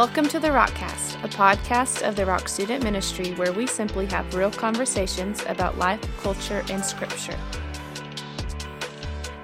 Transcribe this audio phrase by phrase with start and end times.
[0.00, 4.34] Welcome to the Rockcast, a podcast of the Rock Student Ministry where we simply have
[4.34, 7.38] real conversations about life, culture, and scripture.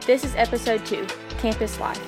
[0.06, 1.06] This is episode two
[1.40, 2.05] Campus Life.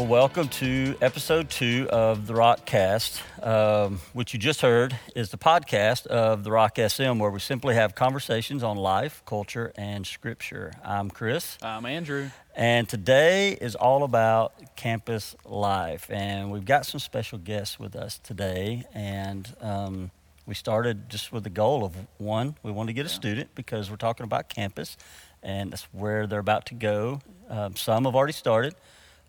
[0.00, 3.20] Well, welcome to episode two of the Rockcast.
[3.46, 7.74] Um, what you just heard is the podcast of the Rock SM, where we simply
[7.74, 10.72] have conversations on life, culture, and scripture.
[10.82, 11.58] I'm Chris.
[11.60, 12.30] I'm Andrew.
[12.56, 16.10] And today is all about campus life.
[16.10, 18.84] And we've got some special guests with us today.
[18.94, 20.12] And um,
[20.46, 23.90] we started just with the goal of one, we want to get a student because
[23.90, 24.96] we're talking about campus,
[25.42, 27.20] and that's where they're about to go.
[27.50, 28.74] Um, some have already started.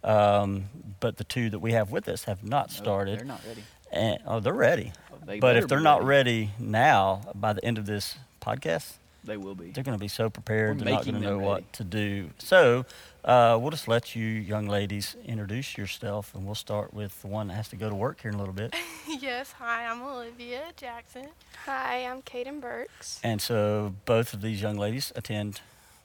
[0.03, 0.65] Um,
[0.99, 3.11] but the two that we have with us have not started.
[3.11, 3.63] No, they're not ready.
[3.91, 4.93] And, oh, they're ready.
[5.25, 9.53] They but if they're not ready now, by the end of this podcast, They will
[9.53, 9.69] be.
[9.71, 11.83] they're going to be so prepared We're they're not going to know them what to
[11.83, 12.31] do.
[12.39, 12.85] So
[13.23, 17.49] uh, we'll just let you young ladies introduce yourself, and we'll start with the one
[17.49, 18.73] that has to go to work here in a little bit.
[19.19, 21.27] Yes, hi, I'm Olivia Jackson.
[21.65, 23.19] Hi, I'm Kaden Burks.
[23.23, 25.59] and so both of these young ladies attend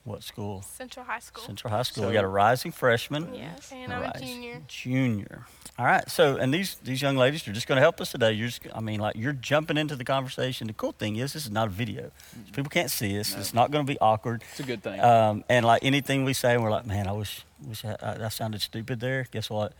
[0.07, 0.61] what school?
[0.61, 1.43] Central High School.
[1.43, 2.07] Central High School.
[2.07, 3.33] we got a rising freshman.
[3.33, 3.71] Yes.
[3.73, 4.61] And I'm a junior.
[4.67, 5.45] Junior.
[5.77, 6.09] All right.
[6.09, 8.31] So, and these these young ladies are just going to help us today.
[8.31, 10.67] You're just, I mean, like you're jumping into the conversation.
[10.67, 12.11] The cool thing is, this is not a video.
[12.31, 13.33] So people can't see us.
[13.33, 13.39] No.
[13.39, 14.43] It's not going to be awkward.
[14.51, 14.99] It's a good thing.
[14.99, 18.33] Um, and like anything we say, we're like, man, I wish wish I, I, that
[18.33, 19.27] sounded stupid there.
[19.31, 19.73] Guess what?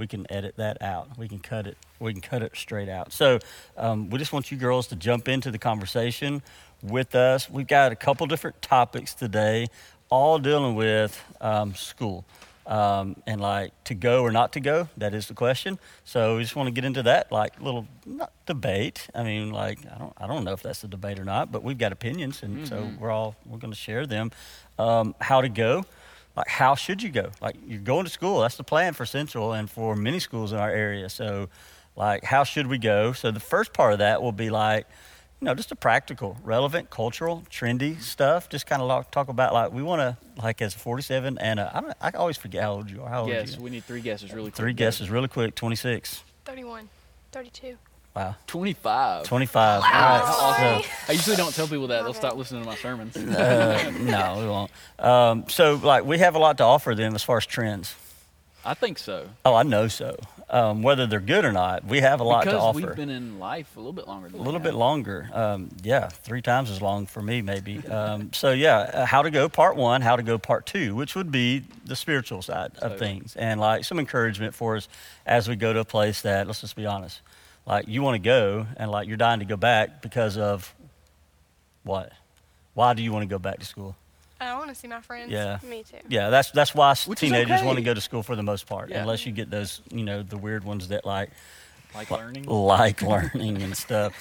[0.00, 1.18] We can edit that out.
[1.18, 1.76] We can cut it.
[1.98, 3.12] We can cut it straight out.
[3.12, 3.38] So
[3.76, 6.40] um, we just want you girls to jump into the conversation
[6.82, 7.50] with us.
[7.50, 9.66] We've got a couple different topics today,
[10.08, 12.24] all dealing with um, school.
[12.66, 15.78] Um, and like to go or not to go, that is the question.
[16.04, 19.08] So we just want to get into that, like little not debate.
[19.14, 21.62] I mean, like I don't, I don't know if that's a debate or not, but
[21.64, 22.98] we've got opinions, and so Mhm.
[22.98, 24.30] we're all we're going to share them.
[24.78, 25.84] Um, how to go,
[26.36, 27.30] like how should you go?
[27.40, 28.40] Like you're going to school.
[28.40, 31.08] That's the plan for Central and for many schools in our area.
[31.08, 31.48] So,
[31.96, 33.12] like how should we go?
[33.12, 34.86] So the first part of that will be like,
[35.40, 38.48] you know, just a practical, relevant, cultural, trendy stuff.
[38.48, 41.80] Just kind of talk about like we want to like as 47 and uh, I
[41.80, 43.08] don't, I always forget how old you are.
[43.08, 43.60] How old are you?
[43.60, 44.56] We need three guesses really quick.
[44.56, 45.54] Three guesses, really quick.
[45.54, 46.22] 26.
[46.44, 46.88] 31.
[47.32, 47.76] 32.
[48.14, 48.34] Wow.
[48.48, 49.24] 25.
[49.24, 49.76] 25.
[49.76, 50.22] All How right.
[50.26, 50.90] awesome.
[51.08, 52.02] I usually don't tell people that.
[52.02, 53.16] They'll stop listening to my sermons.
[53.40, 54.70] Uh, no, we won't.
[54.98, 57.94] Um, so, like, we have a lot to offer them as far as trends.
[58.64, 59.28] I think so.
[59.44, 60.16] Oh, I know so.
[60.50, 62.80] Um, whether they're good or not, we have a lot because to offer.
[62.80, 64.28] Because we've been in life a little bit longer.
[64.34, 65.30] a little bit longer.
[65.32, 67.78] Um, yeah, three times as long for me, maybe.
[67.86, 71.14] Um, so, yeah, uh, how to go part one, how to go part two, which
[71.14, 73.36] would be the spiritual side of things.
[73.36, 74.88] And like some encouragement for us
[75.24, 77.20] as we go to a place that, let's just be honest,
[77.70, 80.74] like you want to go and like you're dying to go back because of
[81.84, 82.12] what?
[82.74, 83.96] Why do you want to go back to school?
[84.40, 85.30] I want to see my friends.
[85.30, 85.58] Yeah.
[85.68, 85.98] Me too.
[86.08, 88.66] Yeah, that's that's why Which is teenagers want to go to school for the most
[88.66, 89.02] part, Yeah.
[89.02, 91.30] unless you get those, you know, the weird ones that like
[91.94, 92.44] Like learning.
[92.46, 94.12] like learning and stuff.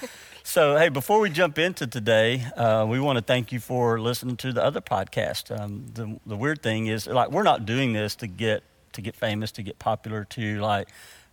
[0.43, 4.35] So, hey, before we jump into today, uh, we want to thank you for listening
[4.37, 5.57] to the other podcast.
[5.57, 9.15] Um, the the weird thing is, like, we're not doing this to get to get
[9.15, 10.89] famous, to get popular, to like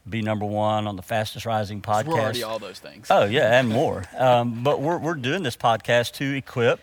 [0.09, 2.07] be number one on the fastest rising podcast.
[2.07, 3.09] We're already all those things.
[3.11, 4.05] Oh yeah, and more.
[4.17, 6.81] Um, but we're we're doing this podcast to equip,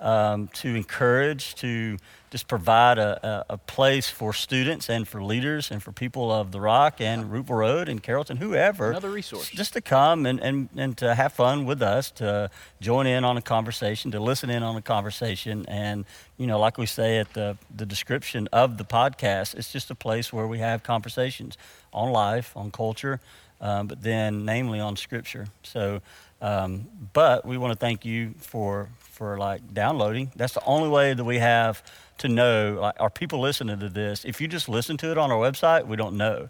[0.00, 1.96] um, to encourage, to
[2.30, 6.50] just provide a, a, a place for students and for leaders and for people of
[6.50, 8.90] the Rock and Roopville Road and Carrollton, whoever.
[8.90, 9.48] Another resource.
[9.48, 13.36] Just to come and, and, and to have fun with us, to join in on
[13.36, 15.64] a conversation, to listen in on a conversation.
[15.68, 16.04] And,
[16.36, 19.94] you know, like we say at the, the description of the podcast, it's just a
[19.94, 21.56] place where we have conversations
[21.92, 23.20] on life, on culture,
[23.60, 25.46] um, but then namely on scripture.
[25.62, 26.02] So,
[26.42, 30.30] um, but we want to thank you for, for like downloading.
[30.36, 31.82] That's the only way that we have
[32.18, 34.24] to know, like, are people listening to this?
[34.24, 36.48] If you just listen to it on our website, we don't know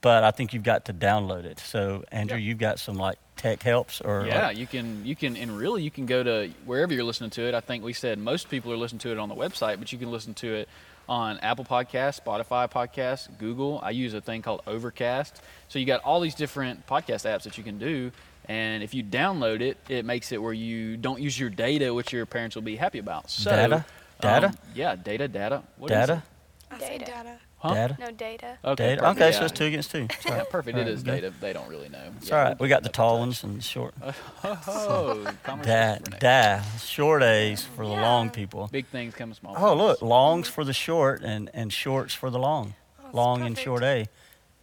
[0.00, 1.60] but I think you've got to download it.
[1.60, 2.42] So, Andrew, Yeah.
[2.48, 5.84] you've got some like tech helps or Yeah, like- you can you can and really
[5.84, 7.54] you can go to wherever you're listening to it.
[7.54, 9.98] I think we said most people are listening to it on the website, but you
[10.00, 10.68] can listen to it
[11.08, 13.78] on Apple Podcasts, Spotify Podcasts, Google.
[13.80, 15.40] I use a thing called Overcast.
[15.68, 18.10] So you got all these different podcast apps that you can do.
[18.48, 22.12] And if you download it, it makes it where you don't use your data, which
[22.12, 23.30] your parents will be happy about.
[23.30, 23.84] So, Data?
[24.20, 24.48] Data?
[24.48, 25.62] um, yeah, data, data.
[25.76, 26.22] What is data,
[26.70, 26.74] it?
[26.74, 27.04] I say Data.
[27.04, 27.38] data.
[27.58, 27.74] Huh?
[27.74, 28.58] data, No data.
[28.64, 29.08] Okay, data.
[29.10, 29.38] Okay, yeah.
[29.38, 30.08] so it's two against two.
[30.20, 30.38] Sorry.
[30.38, 30.74] Yeah, perfect.
[30.76, 31.20] All It right, is good.
[31.20, 31.32] data.
[31.40, 32.10] They don't really know.
[32.16, 32.60] It's Yeah, all we'll right.
[32.60, 33.94] We get got the tall ones and the short.
[34.44, 38.68] Oh, commerce Da, da, short A's for the long people.
[38.72, 39.54] Big things come small.
[39.56, 42.74] Oh, look, longs for the short and, and shorts for the long.
[42.98, 44.08] Oh, that's Long and short A.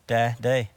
[0.08, 0.70] Da, day.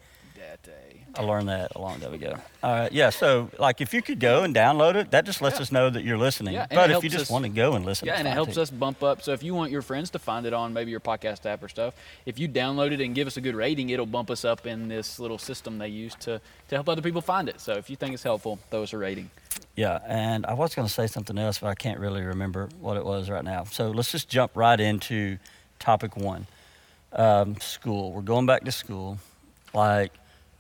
[1.15, 2.35] I learned that a long time ago.
[2.63, 3.11] All right, yeah.
[3.11, 5.63] So, like, if you could go and download it, that just lets Yeah.
[5.63, 6.55] us know that you're listening.
[6.55, 8.55] Yeah, but if you just us- want to go and listen, Yeah, and it helps
[8.55, 8.63] too.
[8.63, 9.21] us bump up.
[9.21, 11.69] So if you want your friends to find it on maybe your podcast app or
[11.69, 11.95] stuff,
[12.25, 14.89] if you download it and give us a good rating, it'll bump us up in
[14.89, 17.61] this little system they use to, to help other people find it.
[17.61, 19.29] So if you think it's helpful, throw us a rating.
[19.77, 22.97] Yeah, and I was going to say something else, but I can't really remember what
[22.97, 23.65] it was right now.
[23.65, 25.39] So let's just jump right into
[25.79, 26.47] topic one
[27.13, 28.13] um, school.
[28.13, 29.19] We're going back to school.
[29.75, 30.13] Like,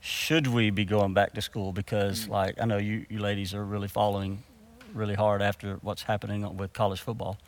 [0.04, 1.72] should we be going back to school?
[1.72, 2.30] Because, mm.
[2.30, 4.42] like, I know you, you ladies are really following
[4.92, 7.38] really hard after what's happening with college football.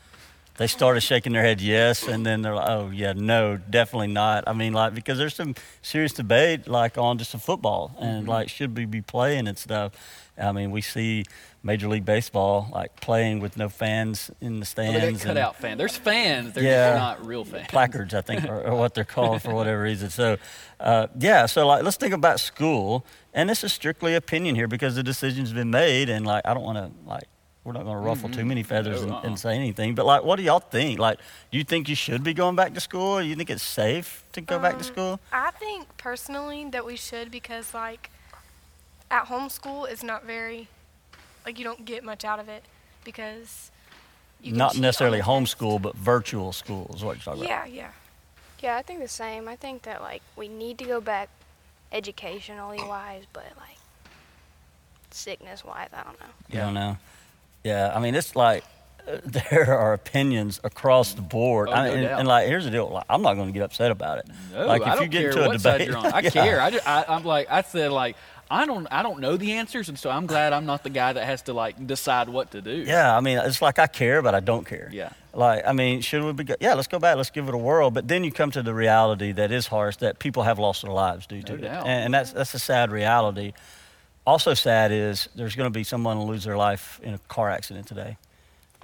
[0.57, 4.45] They started shaking their head yes, and then they're like, oh, yeah, no, definitely not.
[4.47, 8.31] I mean, like, because there's some serious debate, like, on just the football and, mm-hmm.
[8.31, 9.93] like, should we be playing and stuff.
[10.39, 11.25] I mean, we see
[11.65, 15.01] Major League Baseball, like, playing with no fans in the Well, stands.
[15.01, 15.79] they got cut and out fans.
[15.79, 16.53] There's fans.
[16.53, 16.95] They're Yeah.
[16.99, 17.69] not real fans.
[17.69, 20.11] Placards, I think, are, are what they're called for whatever reason.
[20.11, 20.37] So,
[20.79, 23.05] uh, yeah, so, like, let's think about school.
[23.33, 26.65] And this is strictly opinion here because the decision's been made, and, like, I don't
[26.65, 27.25] want to, like,
[27.65, 29.23] we're not going to ruffle too many feathers No, and, uh-uh.
[29.25, 29.95] and say anything.
[29.95, 30.99] But like, what do y'all think?
[30.99, 31.19] Like,
[31.51, 33.21] do you think you should be going back to school?
[33.21, 35.21] Do you think it's safe to go back to Um, school?
[35.33, 38.11] I think personally that we should because like
[39.11, 40.69] at home school is not very
[41.45, 42.65] like you don't get much out of it
[43.05, 43.71] because
[44.41, 45.59] you can Not necessarily the test.
[45.59, 47.69] homeschool, but virtual school is what you're talking about.
[47.69, 47.91] Yeah, yeah.
[48.63, 49.47] Yeah, I think the same.
[49.49, 51.29] I think that like we need to go back
[51.93, 53.77] educationally wise, but like
[55.11, 56.27] sickness wise, I don't know.
[56.51, 56.97] You don't know?
[57.63, 58.65] Yeah, I mean, it's like
[59.07, 61.69] uh, there are opinions across the board.
[61.69, 62.19] Oh, I no and, doubt.
[62.21, 64.27] and like, here's the deal: like, I'm not going to get upset about it.
[64.53, 66.07] No, like, if I don't you get care into a what debate, side you're on.
[66.07, 66.31] I Yeah.
[66.31, 66.61] care.
[66.61, 68.17] I, just, I, I'm like I said, like
[68.51, 71.13] I don't I don't know the answers, and so I'm glad I'm not the guy
[71.13, 72.71] that has to like decide what to do.
[72.71, 74.91] Yeah, I mean, it's like I care, but I don't care.
[74.93, 75.11] Yeah.
[75.33, 76.45] Like, I mean, should we be?
[76.45, 77.17] Go- yeah, let's go back.
[77.17, 77.91] Let's give it a whirl.
[77.91, 80.93] But then you come to the reality that is harsh that people have lost their
[80.93, 83.53] lives due to No it, and, and that's that's a sad reality.
[84.27, 87.51] Also, sad is there's going to be someone who lose their life in a car
[87.51, 88.17] accident today.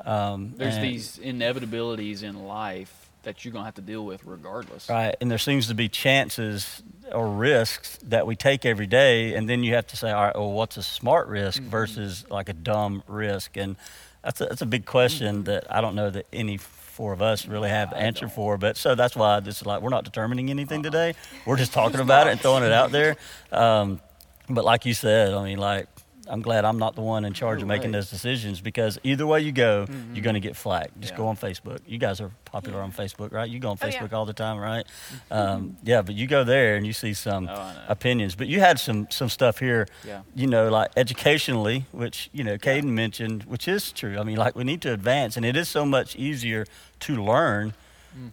[0.05, 4.89] Um, There's these inevitabilities in life that you're gonna have to deal with regardless.
[4.89, 6.83] Right, and there seems to be chances
[7.13, 10.35] or risks that we take every day, and then you have to say, all right,
[10.37, 11.71] well, what's a smart risk Mm-hmm.
[11.71, 13.57] versus like a dumb risk?
[13.57, 13.77] And
[14.23, 15.45] that's a, that's a big question Mm-hmm.
[15.45, 18.59] that I don't know that any four of us really have the answer for.
[18.59, 20.91] But so that's why this is like we're not determining anything Uh-uh.
[20.91, 21.15] today.
[21.47, 23.17] We're just talking about it and throwing it out there.
[23.53, 24.01] Um,
[24.49, 25.87] but like you said, I mean, like.
[26.31, 27.99] I'm glad I'm not the one in charge of making way.
[27.99, 30.91] those decisions because either way you go, you're going to get flack.
[31.01, 31.19] Just Yeah.
[31.19, 31.81] go on Facebook.
[31.87, 33.49] You guys are popular on Facebook, right?
[33.51, 33.93] You go on Oh, yeah.
[33.93, 34.87] Facebook all the time, right?
[35.31, 38.35] Um, yeah, but you go there and you see some Oh, opinions.
[38.37, 40.21] But you had some some stuff here, Yeah.
[40.35, 44.19] you know, like educationally, which you know, Caden mentioned, which is true.
[44.19, 46.67] I mean, like we need to advance, and it is so much easier
[47.01, 47.75] to learn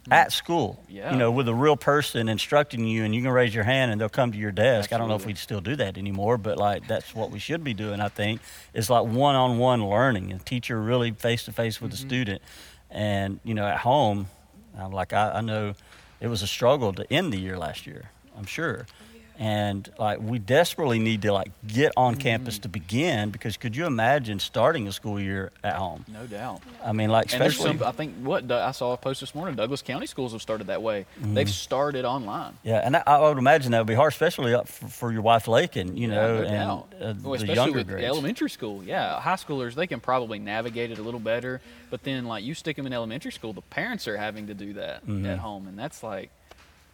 [0.09, 0.79] at school.
[0.83, 0.95] Mm-hmm.
[0.95, 1.11] Yeah.
[1.11, 3.99] You know, with a real person instructing you, and you can raise your hand and
[3.99, 4.91] they'll come to your desk.
[4.93, 5.33] I don't know if Absolutely.
[5.33, 7.99] we still do that anymore, but like that's what we should be doing.
[8.01, 8.41] I think
[8.73, 12.07] is like one-on-one learning, and teacher really face-to-face with the Mm-hmm.
[12.07, 12.41] student.
[12.89, 14.27] And you know, at home,
[14.77, 15.73] I'm like I, I know
[16.19, 18.11] it was a struggle to end the year last year.
[18.37, 18.85] I'm sure.
[19.39, 22.21] And like we desperately need to like get on Mm-hmm.
[22.21, 26.05] campus to begin because could you imagine starting a school year at home?
[26.11, 26.61] No doubt.
[26.83, 27.83] I mean, like especially some.
[27.83, 29.55] I think what I saw a post this morning.
[29.55, 31.05] Douglas County schools have started that way.
[31.21, 31.35] Mm-hmm.
[31.35, 32.53] They've started online.
[32.63, 35.21] yeah, and I, I would imagine that would be hard, especially up for, for your
[35.21, 36.87] wife Lakin, you Yeah, know, no and doubt.
[36.93, 38.05] uh, Well, the especially younger with grades.
[38.07, 38.83] elementary school.
[38.83, 41.61] Yeah, high schoolers they can probably navigate it a little better.
[41.91, 44.73] But then, like you stick them in elementary school, the parents are having to do
[44.73, 45.25] that Mm-hmm.
[45.27, 46.31] at home, and that's like,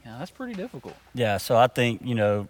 [0.06, 0.96] yeah, that's pretty difficult.
[1.14, 2.48] Yeah, so I think, you know,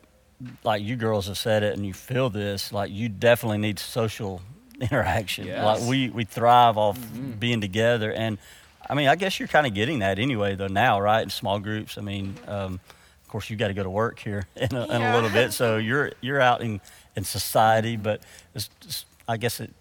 [0.63, 4.41] like you girls have said it and you feel this, like you definitely need social
[4.81, 5.47] interaction.
[5.47, 5.63] Yes.
[5.63, 6.99] Like we, we thrive off
[7.39, 8.11] being together.
[8.11, 8.37] And
[8.89, 11.21] I mean, I guess you're kind of getting that anyway, though, now, right?
[11.21, 11.97] In small groups.
[11.97, 12.79] I mean, um,
[13.21, 15.53] of course, you got to go to work here in a, in a little bit.
[15.53, 16.81] So you're, you're out in,
[17.15, 18.21] in society, but
[18.55, 19.73] it's just, I guess it,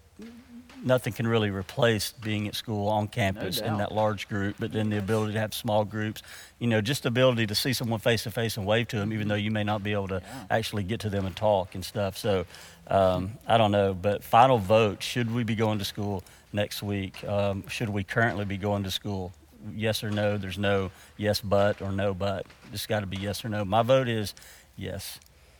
[0.83, 4.89] nothing can really replace being at school on campus in that large group, but then
[4.89, 6.21] the ability to have small groups,
[6.59, 9.13] you know, just the ability to see someone face to face and wave to them,
[9.13, 10.43] even though you may not be able to Yeah.
[10.51, 12.17] actually get to them and talk and stuff.
[12.17, 12.45] So
[12.87, 17.23] um, I don't know, but final vote: should we be going to school next week?
[17.23, 19.31] Um, should we currently be going to school?
[19.73, 20.37] Yes or no?
[20.37, 22.45] There's no yes but or no but.
[22.73, 23.63] It's got to be yes or no.
[23.63, 24.33] My vote is
[24.75, 25.19] yes.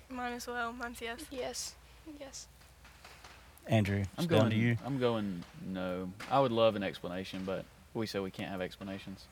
[0.10, 0.74] Mine as well.
[0.74, 1.22] Mine's yes.
[1.32, 1.76] Yes.
[2.20, 2.48] Yes.
[3.68, 4.78] Andrew, I'm going to you.
[4.86, 6.12] I'm going no.
[6.30, 9.26] I would love an explanation, but we said we can't have explanations.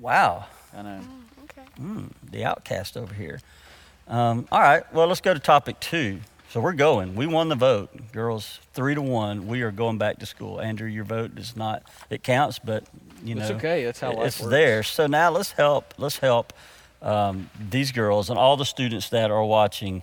[0.00, 0.46] Wow.
[0.76, 1.00] I know.
[1.44, 1.62] Okay.
[1.80, 3.40] Mm, the outcast over here.
[4.08, 6.20] Um, all right, well, let's go to topic two.
[6.50, 7.16] So we're going.
[7.16, 9.48] We won the vote, girls, three to one.
[9.48, 10.60] We are going back to school.
[10.60, 11.82] Andrew, your vote is not.
[12.10, 12.84] It counts, but
[13.24, 13.84] you It's know, okay.
[13.84, 14.50] That's how life it's works.
[14.50, 14.82] there.
[14.84, 15.94] So now let's help.
[15.98, 16.52] Let's help
[17.02, 20.02] um, these girls and all the students that are watching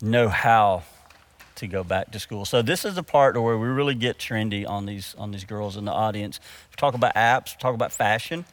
[0.00, 0.84] know how
[1.56, 2.44] to go back to school.
[2.44, 5.76] So this is the part where we really get trendy on these on these girls
[5.76, 6.40] in the audience.
[6.70, 8.44] We talk about apps, talk about fashion,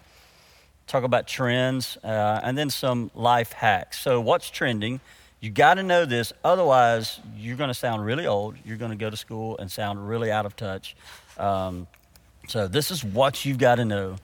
[0.88, 4.00] talk about trends, uh, and then some life hacks.
[4.00, 5.00] So what's trending?
[5.40, 8.56] You got to know this, otherwise you're going to sound really old.
[8.66, 10.96] You're going to go to school and sound really out of touch.
[11.38, 11.86] Um,
[12.48, 14.16] so this is what you've got to know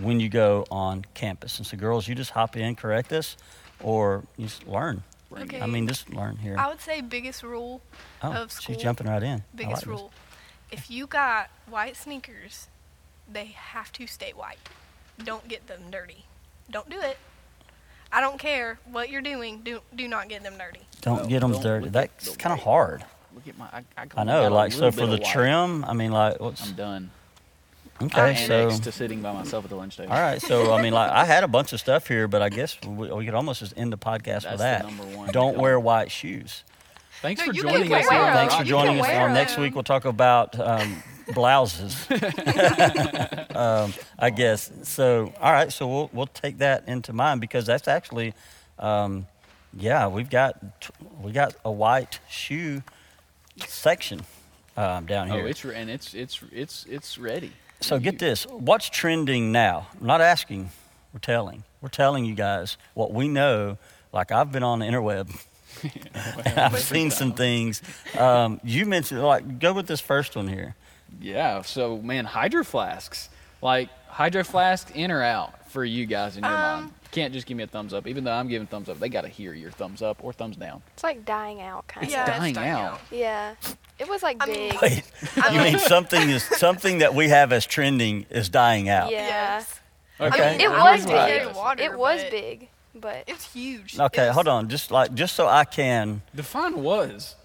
[0.00, 1.58] when you go on campus.
[1.58, 3.36] And so, girls, you just hop in, correct this,
[3.80, 5.02] or you just learn.
[5.32, 5.60] Okay.
[5.60, 6.56] I mean, just learn here.
[6.58, 7.82] I would say biggest rule
[8.22, 8.74] oh, of school.
[8.74, 9.42] she's jumping right in.
[9.54, 9.86] Biggest like this.
[9.86, 10.12] rule.
[10.70, 12.68] If you got white sneakers,
[13.30, 14.58] they have to stay white.
[15.22, 16.24] Don't get them dirty.
[16.70, 17.18] Don't do it.
[18.10, 19.60] I don't care what you're doing.
[19.62, 20.80] Do do not get them dirty.
[21.02, 21.88] Don't Well, get them don't dirty.
[21.90, 23.04] That's kind of hard.
[23.34, 23.66] Look at my.
[23.66, 24.48] I, I, I know.
[24.48, 25.24] Like so for the white.
[25.26, 25.84] trim.
[25.84, 27.10] I mean, like what's I'm done.
[28.02, 28.30] Okay?
[28.30, 30.12] I'm So to sitting by myself at the lunch table.
[30.12, 30.40] all right.
[30.40, 33.10] So I mean, like I had a bunch of stuff here, but I guess we,
[33.12, 34.86] we could almost just end the podcast That's with the that.
[34.86, 35.26] number one.
[35.32, 35.58] Don't Don't.
[35.62, 36.64] wear white shoes.
[37.20, 38.08] Thanks No, for joining us.
[38.08, 39.06] here on Thanks for Rock- You can joining us.
[39.08, 41.02] wear On next week, we'll talk about um,
[41.34, 42.06] blouses.
[43.54, 45.32] um, I guess so.
[45.40, 48.34] All right, so we'll we'll take that into mind because that's actually,
[48.78, 49.26] um,
[49.76, 50.56] yeah, we've got
[51.20, 52.82] we got a white shoe
[53.66, 54.20] section
[54.76, 55.46] um, down Oh, here.
[55.48, 57.52] it's re- and it's it's it's it's ready.
[57.80, 58.44] So get this.
[58.46, 59.88] What's trending now?
[60.00, 60.70] I'm not asking,
[61.12, 61.64] we're telling.
[61.80, 63.78] We're telling you guys what we know.
[64.12, 65.30] Like I've been on the interweb.
[66.44, 67.82] and I've seen some things.
[68.18, 70.74] Um, you mentioned like go with this first one here.
[71.20, 71.62] Yeah.
[71.62, 73.28] So man, hydro flasks.
[73.62, 76.92] Like hydro flask in or out for you guys in your Um, mind.
[77.10, 78.06] You can't just give me a thumbs up.
[78.06, 80.56] Even though I'm giving thumbs up, they got to hear your thumbs up or thumbs
[80.56, 80.82] down.
[80.92, 82.12] It's like dying out, kind of.
[82.12, 82.92] yeah, it's dying dying out.
[82.94, 83.00] out.
[83.10, 83.54] Yeah.
[83.98, 84.80] It was like I mean, big.
[84.82, 85.02] Wait,
[85.52, 89.10] you mean something is something that we have as trending is dying out?
[89.10, 89.26] Yeah.
[89.26, 89.80] Yes.
[90.20, 90.50] Okay.
[90.52, 91.56] mean, It was would carry big.
[91.56, 93.98] water, it was but big, but It's huge.
[93.98, 94.68] Okay, It's- hold on.
[94.68, 97.36] Just like just so I can Define was.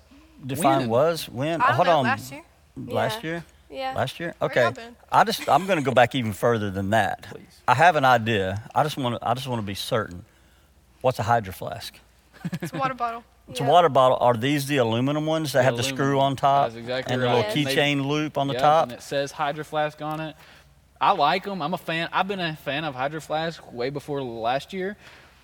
[0.46, 0.90] define When?
[0.90, 1.62] was when.
[1.62, 2.04] I don't hold know, on.
[2.04, 2.42] last year.
[2.76, 3.30] Last Yeah.
[3.30, 3.46] year.
[3.74, 3.94] Yeah.
[3.96, 4.34] Last year?
[4.42, 4.72] Okay.
[5.12, 7.24] I just I'm going to go back even further than that.
[7.24, 7.62] Please.
[7.68, 8.64] I have an idea.
[8.76, 10.26] I just want to I just want to be certain.
[11.02, 11.96] What's a hydro flask?
[12.62, 13.24] It's a water bottle.
[13.50, 14.18] It's a water bottle.
[14.22, 17.22] Are these the aluminum ones that The have the screw on top That's exactly and
[17.22, 17.36] the right.
[17.46, 18.84] little And they- keychain loop on the Yep, top?
[18.84, 20.38] And it says Hydro Flask on it.
[21.02, 21.62] I like them.
[21.62, 22.08] I'm a fan.
[22.14, 24.96] I've been a fan of Hydro Flask way before last year.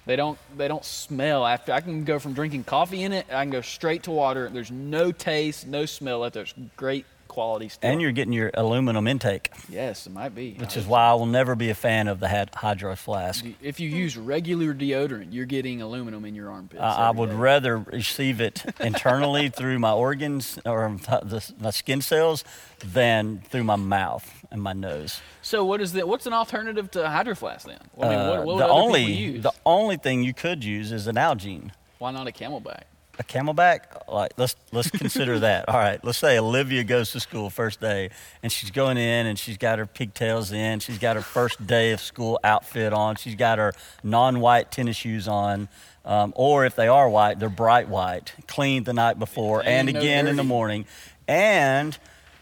[0.06, 1.74] They don't they don't smell after.
[1.74, 3.26] I can go from drinking coffee in it.
[3.30, 4.50] I can go straight to water.
[4.50, 6.20] There's no taste, no smell.
[6.20, 6.36] left.
[6.36, 7.90] There's great quality stuff.
[7.90, 10.56] and you're getting your aluminum intake, yes, it might be.
[10.56, 13.46] which is why I will never be a fan of the hydro flask.
[13.62, 16.82] if you use regular deodorant, you're getting aluminum in your armpits.
[16.82, 17.36] I, I would day.
[17.36, 22.44] rather receive it internally through my organs or the, my skin cells
[22.86, 25.22] than through my mouth and my nose.
[25.42, 27.78] So what is the what's an alternative to Hydro Flask then?
[28.02, 29.44] I mean, what, Uh, what would the only use?
[29.44, 31.72] the only thing you could use is a Nalgene.
[32.00, 32.84] Why not a CamelBak?
[33.20, 35.68] A CamelBak, like let's let's consider that.
[35.68, 38.12] All right, let's say Olivia goes to school first day,
[38.42, 41.92] and she's going in, and she's got her pigtails in, she's got her first day
[41.92, 43.74] of school outfit on, she's got her
[44.04, 45.68] non-white tennis shoes on,
[46.06, 50.26] um, or if they are white, they're bright white, cleaned the night before, and again
[50.28, 50.86] in the morning,
[51.28, 51.98] and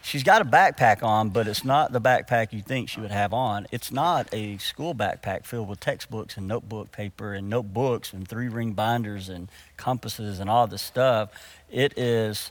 [0.08, 3.32] she's got a backpack on, but it's not the backpack you think she would have
[3.34, 3.66] on.
[3.70, 8.48] It's not a school backpack filled with textbooks and notebook paper and notebooks and three
[8.48, 11.30] ring binders and compasses and all this stuff.
[11.70, 12.50] It is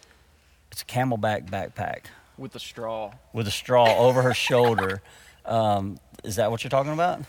[0.71, 2.05] it's a CamelBak backpack
[2.37, 3.11] With a straw.
[3.33, 5.01] with a straw over her shoulder.
[5.45, 7.21] Um, is that what you're talking about?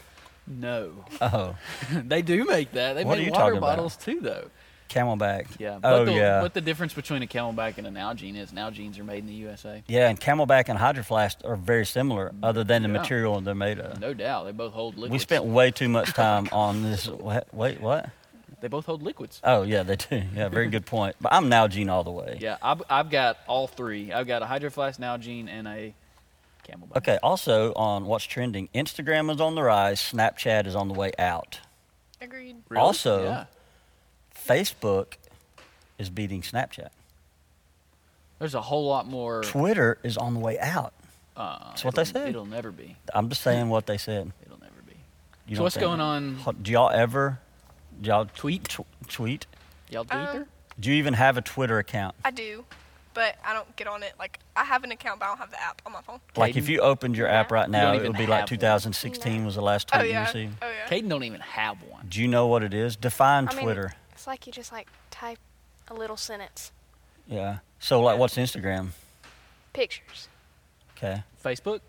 [0.46, 0.92] No.
[1.20, 1.56] Oh,
[1.92, 2.94] they do make that.
[2.94, 3.76] They What make water talking about?
[3.76, 4.50] bottles too, though.
[4.88, 5.46] Camelback.
[5.58, 5.76] Yeah.
[5.76, 6.42] Oh but the, yeah.
[6.42, 9.34] What the difference between a CamelBak and a Nalgene is Nalgenes are made in the
[9.34, 9.82] USA.
[9.86, 12.98] yeah, and CamelBak and Hydroflask are very similar, other than the Yeah.
[13.00, 14.00] material they're made of.
[14.00, 15.12] No doubt, they both hold liquids.
[15.12, 17.06] We spent way too much time on this.
[17.08, 18.10] Wait, wait, what?
[18.60, 19.40] They both hold liquids.
[19.44, 20.22] Oh yeah, they do.
[20.34, 21.16] Yeah, very good point.
[21.20, 22.38] But I'm Nalgene all the way.
[22.40, 24.12] Yeah, I've, I've got all three.
[24.12, 25.94] I've got a Hydro Flask, an and a
[26.68, 26.96] CamelBak.
[26.96, 27.18] Okay.
[27.22, 30.00] Also on what's trending, Instagram is on the rise.
[30.00, 31.60] Snapchat is on the way out.
[32.20, 32.56] Agreed.
[32.68, 32.80] Really?
[32.82, 33.44] Also- yeah.
[34.48, 35.14] Facebook
[35.98, 36.88] is beating Snapchat.
[38.38, 39.42] there's a whole lot more.
[39.42, 40.92] Twitter is on the way out.
[41.36, 42.28] Uh, That's what they said.
[42.30, 42.96] It'll never be.
[43.14, 44.32] I'm just saying what they said.
[44.46, 44.94] It'll never be.
[45.46, 46.38] You so what's think- going on?
[46.62, 47.38] Do y'all ever?
[48.00, 48.64] Do y'all Tweet?
[48.64, 49.46] Tw- tweet?
[49.90, 50.40] Y'all Twitter?
[50.40, 50.46] Um,
[50.78, 52.14] Do you even have a Twitter account?
[52.24, 52.64] I do,
[53.14, 54.12] but I don't get on it.
[54.18, 56.20] Like I have an account, but I don't have the app on my phone.
[56.36, 58.58] Like if you opened your app right now, it would be like have one.
[58.58, 60.54] 2016 was the last tweet Oh you received.
[60.62, 60.86] Oh yeah.
[60.88, 62.06] Caden don't even have one.
[62.08, 62.94] Do you know what it is?
[62.96, 63.94] Define I mean, Twitter.
[64.28, 65.38] It's like you just like type
[65.88, 66.72] a little sentence.
[67.26, 67.58] yeah.
[67.80, 68.88] So like, what's Instagram?
[69.72, 70.28] Pictures.
[70.96, 71.22] Okay.
[71.42, 71.80] Facebook?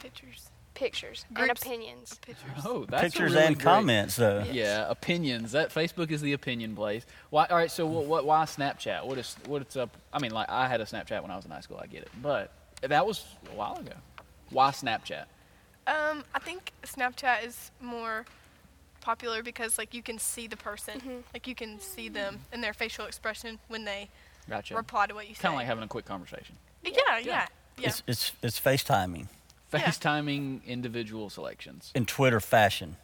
[0.00, 0.50] Pictures.
[0.74, 2.18] Pictures and opinions.
[2.22, 2.50] Pictures.
[2.64, 4.44] Oh, that's a Pictures really and great- comments, though.
[4.50, 5.52] Yeah, opinions.
[5.52, 7.04] That Facebook is the opinion place.
[7.30, 7.46] Why?
[7.46, 7.70] All right.
[7.70, 8.06] So what?
[8.06, 9.04] what why Snapchat?
[9.04, 9.36] What is?
[9.46, 9.90] What's up?
[10.12, 11.78] I mean, like I had a Snapchat when I was in high school.
[11.82, 13.92] I get it, but that was a while ago.
[14.50, 15.24] Why Snapchat?
[15.86, 18.24] Um, I think Snapchat is more
[19.00, 21.22] popular because like you can see the person, Mhm.
[21.34, 24.08] like you can see them and their facial expression when they
[24.48, 24.74] Gotcha.
[24.76, 25.42] reply to what you say.
[25.42, 26.56] Kind of like having a quick conversation.
[26.84, 27.88] Yeah, yeah, yeah.
[27.88, 29.26] It's, it's, it's FaceTiming
[29.72, 29.80] Yeah.
[29.80, 31.90] FaceTiming individual selections.
[31.94, 32.96] in Twitter fashion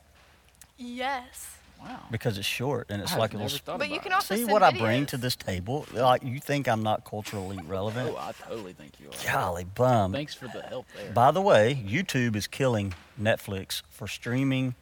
[0.76, 1.50] Yes.
[1.80, 2.00] Wow.
[2.10, 3.58] because it's short and it's I've like a never little.
[3.58, 4.14] thought But you can it.
[4.14, 5.84] also See send what I bring to this table?
[5.92, 8.10] Like you think I'm not culturally relevant?
[8.10, 9.32] Oh, I totally think you are.
[9.32, 10.12] Golly bum.
[10.12, 11.12] Thanks for the help there.
[11.12, 14.74] By the way, YouTube is killing Netflix for streaming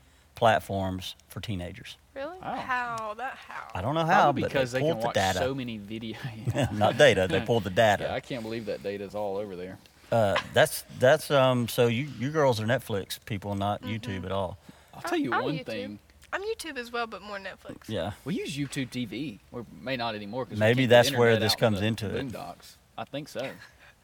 [0.42, 1.96] platforms for teenagers.
[2.16, 2.36] Really?
[2.42, 2.56] Wow.
[2.56, 3.68] How that how?
[3.76, 5.38] I don't know how, Probably but because they they, can pulled the watch data.
[5.38, 6.72] so many videos.
[6.72, 7.28] Not data.
[7.30, 8.06] They pulled the data.
[8.08, 9.78] yeah, I can't believe that data is all over there.
[10.10, 11.68] Uh, that's that's um.
[11.68, 13.92] So you you girls are Netflix people, not Mm-hmm.
[13.94, 14.58] YouTube at all.
[14.92, 15.66] I'll tell you I'm one YouTube.
[15.66, 15.98] thing.
[16.32, 17.88] I'm YouTube as well, but more Netflix.
[17.88, 18.12] Yeah.
[18.24, 20.46] We use YouTube TV, or may not anymore.
[20.46, 22.26] Cause Maybe that's where this out in comes the into it.
[22.32, 22.74] boondocks.
[22.98, 23.48] I think so.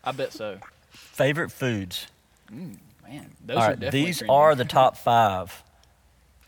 [0.04, 0.59] I bet so.
[0.90, 2.07] Favorite foods.
[2.52, 3.80] Mm, man, those all are right.
[3.80, 4.37] definitely These trending.
[4.37, 5.64] are the top five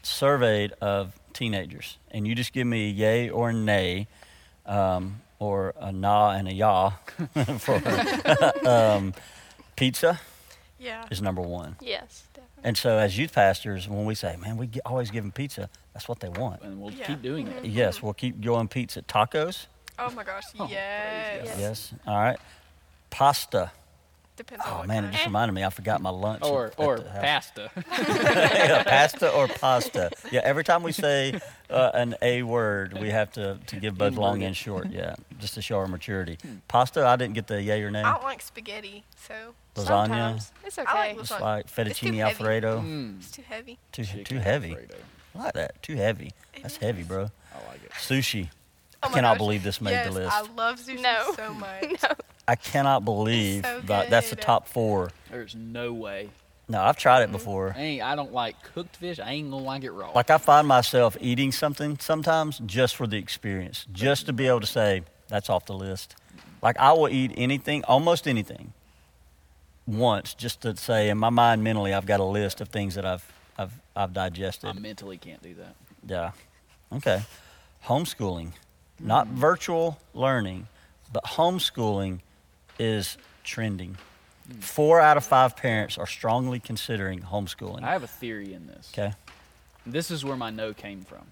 [0.02, 4.07] surveyed of teenagers, and you just give me a yay or a nay,
[4.66, 6.90] um, or a nah and a yah
[7.59, 7.80] for
[8.69, 9.14] um,
[9.76, 10.21] pizza
[10.78, 11.04] Yeah.
[11.11, 11.76] is number one.
[11.80, 12.62] Yes, definitely.
[12.64, 15.69] And so, as youth pastors, when we say, "Man, we get, always give them pizza,"
[15.95, 16.62] that's what they want.
[16.62, 17.07] and we'll Yeah.
[17.07, 17.64] keep doing it.
[17.64, 19.02] Yes, we'll keep going pizza.
[19.02, 19.66] Tacos,
[19.99, 20.45] Oh my gosh.
[20.59, 21.57] Oh, praise yes.
[21.59, 21.95] Yes.
[22.07, 22.38] All right.
[23.11, 23.71] Pasta.
[24.40, 25.62] Depends Oh what man, it just reminded me.
[25.64, 26.42] I forgot my lunch.
[26.44, 27.23] Or at or the house.
[27.23, 27.70] pasta.
[27.99, 30.11] yeah, pasta or pasta.
[30.32, 34.14] Yeah, every time we say uh, an A word, we have to, to give both
[34.14, 34.47] long Invert it.
[34.47, 34.90] and short.
[34.90, 36.38] Yeah, just to show our maturity.
[36.68, 38.02] Pasta, I didn't get the yay or nay.
[38.02, 39.35] I don't like spaghetti, so
[39.75, 40.52] Lasagna, Sometimes.
[40.64, 40.92] It's I okay.
[40.94, 42.20] like just like It's too fettuccine heavy.
[42.23, 42.80] alfredo.
[42.80, 43.78] Mm, it's too heavy.
[43.92, 44.70] Too chicken too heavy.
[44.70, 44.94] Alfredo.
[45.35, 45.82] I like that.
[45.82, 46.32] Too heavy.
[46.54, 47.28] It That's heavy, bro.
[47.54, 47.90] I like it.
[47.92, 48.49] Sushi.
[49.02, 49.38] Oh I my cannot gosh.
[49.38, 50.32] believe this made yes, the list.
[50.35, 51.32] I love sushi No.
[51.37, 52.02] so much.
[52.02, 52.09] no.
[52.51, 55.13] I cannot believe so that that's the top four.
[55.31, 56.31] There's no way.
[56.69, 57.77] No, I've tried it before.
[57.79, 58.01] I.
[58.03, 59.21] I don't like cooked fish.
[59.21, 60.11] I ain't gonna like it raw.
[60.11, 64.59] Like I find myself eating something sometimes just for the experience, just to be able
[64.59, 66.17] to say that's off the list.
[66.61, 68.73] Like I will eat anything, almost anything,
[69.87, 73.07] once just to say in my mind mentally I've got a list of things that
[73.07, 74.71] I've I've I've digested.
[74.71, 75.77] I mentally can't do that.
[76.05, 76.33] Yeah.
[76.97, 77.23] Okay.
[77.87, 78.55] Homeschooling,
[78.99, 79.35] not mm.
[79.35, 80.67] virtual learning,
[81.13, 82.23] but homeschooling
[82.81, 83.97] is trending.
[84.59, 87.85] Four out of five parents are strongly considering homeschooling.
[87.85, 88.90] I have a theory in this.
[88.93, 89.12] Okay.
[89.87, 91.23] This is where my no came from.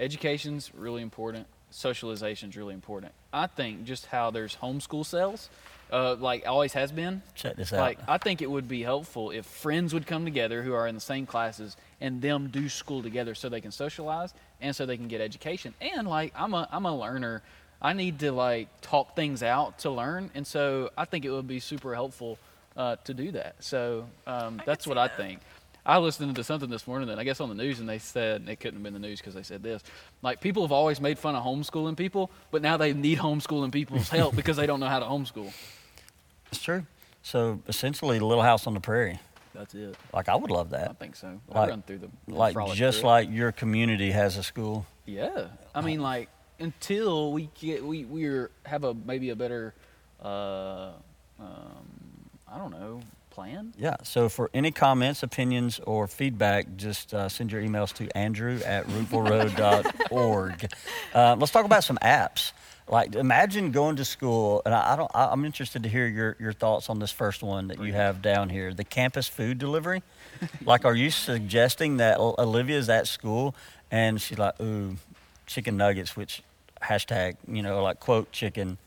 [0.00, 1.46] Education's really important.
[1.72, 3.12] Socialization's really important.
[3.32, 5.50] I think just how there's homeschool cells,
[5.92, 7.20] uh, like always has been.
[7.34, 7.80] Check this out.
[7.80, 10.94] Like I think it would be helpful if friends would come together who are in
[10.94, 14.96] the same classes and them do school together so they can socialize and so they
[14.96, 15.74] can get education.
[15.80, 17.42] And like I'm a I'm a learner.
[17.80, 21.46] I need to like talk things out to learn, and so I think it would
[21.48, 22.38] be super helpful
[22.76, 23.56] uh, to do that.
[23.60, 25.16] So um, that's what see I that.
[25.16, 25.40] think.
[25.84, 28.48] I listened to something this morning that I guess on the news, and they said
[28.48, 29.84] it couldn't have been the news because they said this.
[30.20, 34.08] Like people have always made fun of homeschooling people, but now they need homeschooling people's
[34.08, 35.52] help because they don't know how to homeschool.
[36.50, 36.86] It's true.
[37.22, 39.20] So essentially, Little House on the Prairie.
[39.54, 39.96] That's it.
[40.12, 40.90] Like I would love that.
[40.90, 41.40] I think so.
[41.48, 44.86] Like- I run through the Like just through like your community has a school.
[45.06, 45.46] yeah.
[45.74, 46.28] I mean, like
[46.58, 49.74] until we get we we're have a maybe a better
[50.22, 50.92] uh,
[51.38, 51.86] um,
[52.48, 53.00] I don't know
[53.36, 53.74] plan.
[53.78, 53.96] Yeah.
[54.02, 58.86] So for any comments, opinions, or feedback, just uh, send your emails to Andrew at
[58.86, 60.72] roopvilleroad.org.
[61.14, 62.52] Uh, let's talk about some apps.
[62.88, 65.10] Like imagine going to school, and I, I don't.
[65.14, 68.22] I, I'm interested to hear your, your thoughts on this first one that you have
[68.22, 70.02] down here, the campus food delivery.
[70.64, 73.54] like, are you suggesting that Olivia's at school
[73.90, 74.96] and she's like, ooh,
[75.46, 76.42] chicken nuggets, which
[76.82, 78.78] hashtag, you know, like quote chicken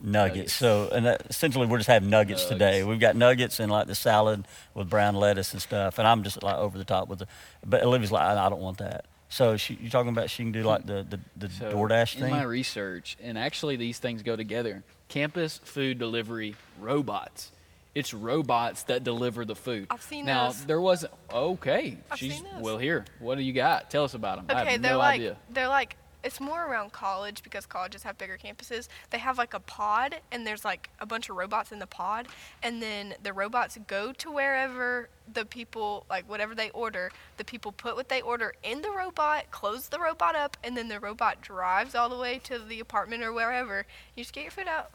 [0.00, 0.34] nuggets.
[0.36, 0.52] Nuggets.
[0.52, 2.84] So, and that, essentially, we're just having nuggets, today.
[2.84, 5.98] We've got nuggets and like the salad with brown lettuce and stuff.
[5.98, 7.26] And I'm just like over the top with the,
[7.64, 9.06] but Olivia's like, I, I don't want that.
[9.28, 12.22] So she, you talking about she can do like the the, the So DoorDash thing.
[12.22, 12.36] in thing?
[12.36, 14.84] my research, and actually these things go together.
[15.08, 17.50] Campus food delivery robots.
[17.94, 19.86] It's robots that deliver the food.
[19.90, 20.64] I've seen now those.
[20.66, 21.96] there was okay.
[22.10, 22.62] I've she's seen those.
[22.62, 23.04] well here.
[23.18, 23.90] What do you got?
[23.90, 24.54] Tell us about them.
[24.56, 25.36] I Okay, have they're no like idea.
[25.50, 28.88] they're like it's more around college because colleges have bigger campuses.
[29.10, 32.26] They have like a pod and there's like a bunch of robots in the pod
[32.64, 37.70] and then the robots go to wherever the people like whatever they order, the people
[37.70, 41.40] put what they order in the robot, close the robot up and then the robot
[41.42, 43.86] drives all the way to the apartment or wherever.
[44.16, 44.90] You just get your food out.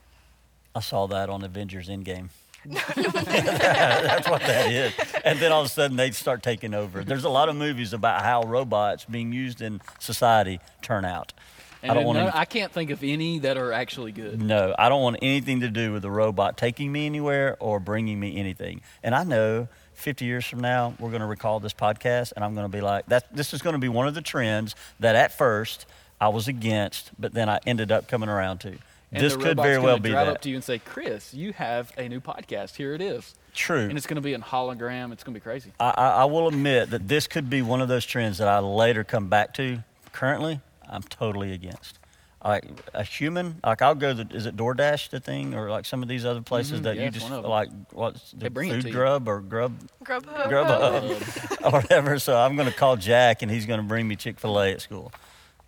[0.76, 2.28] I saw that on Avengers Endgame.
[2.66, 4.94] That's what that is.
[5.24, 7.04] And then all of a sudden they start taking over.
[7.04, 11.34] There's a lot of movies about how robots being used in society turn out.
[11.84, 12.32] And I don't want no.
[12.32, 14.40] I can't think of any that are actually good.
[14.40, 18.20] No, I don't want anything to do with a robot taking me anywhere or bringing
[18.20, 18.82] me anything.
[19.02, 22.54] And I know 50 years from now, we're going to recall this podcast, and I'm
[22.54, 23.36] going to be like, that.
[23.36, 25.88] This is going to be one of the trends that at first
[26.20, 28.78] I was against, but then I ended up coming around to.
[29.14, 30.36] And this the could robot's very gonna well be drive that.
[30.36, 32.76] up to you and say, "Chris, you have a new podcast.
[32.76, 33.82] Here it is." True.
[33.90, 35.12] And it's going to be in hologram.
[35.12, 35.74] It's going to be crazy.
[35.78, 38.60] I, I, I will admit that this could be one of those trends that I
[38.60, 39.84] later come back to.
[40.14, 42.00] Currently, I'm totally against.
[42.44, 44.14] Like a human, like I'll go.
[44.14, 46.96] The, is it DoorDash the thing, or like some of these other places Mhm, that
[46.96, 47.52] yeah, you just one of 'em.
[47.52, 50.50] like what's the bring food grub or grub Grubhub.
[50.50, 52.18] Grubhub or whatever.
[52.18, 54.72] So I'm going to call Jack, and he's going to bring me Chick Fil A
[54.72, 55.12] at school.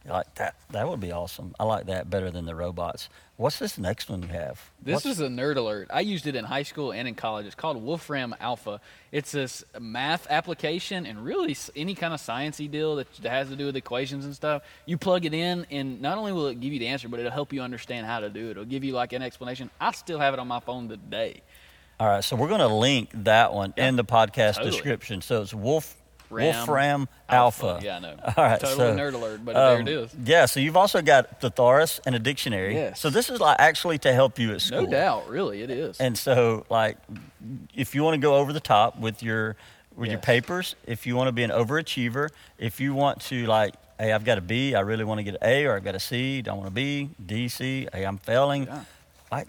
[0.06, 1.56] Like that, that would be awesome.
[1.58, 3.08] I like that better than the robots.
[3.38, 4.70] What's this next one you have?
[4.82, 5.88] This What's- is a nerd alert.
[5.94, 7.46] I used it in high school and in college.
[7.46, 8.82] It's called Wolfram Alpha.
[9.14, 13.66] It's this math application and really any kind of sciencey deal that has to do
[13.66, 14.62] with equations and stuff.
[14.86, 17.32] You plug it in, and not only will it give you the answer, but it'll
[17.32, 18.52] help you understand how to do it.
[18.52, 19.70] It'll give you like an explanation.
[19.80, 21.42] I still have it on my phone today.
[22.00, 24.72] All right, so we're going to link that one in the podcast Totally.
[24.72, 25.22] description.
[25.22, 25.96] So it's Wolf
[26.34, 27.80] Ram Wolfram Alpha.
[27.82, 28.16] Yeah, I know.
[28.26, 30.16] All right, Totally so, nerd alert, but um, there it is.
[30.26, 32.76] Yeah, so you've also got the thesaurus and a dictionary.
[32.76, 33.00] Yes.
[33.00, 34.84] So this is like actually to help you at school.
[34.84, 36.00] No doubt, really, it is.
[36.00, 36.98] And so, like,
[37.74, 39.56] if you want to go over the top with your
[39.96, 43.76] with your papers, if you want to be an overachiever, if you want to like,
[44.00, 45.96] hey, I've got a B, I really want to get an A, or I've got
[45.96, 48.66] a C, don't want a B, D, C, hey, I'm failing.
[48.66, 48.84] Yeah.
[49.32, 49.48] Like,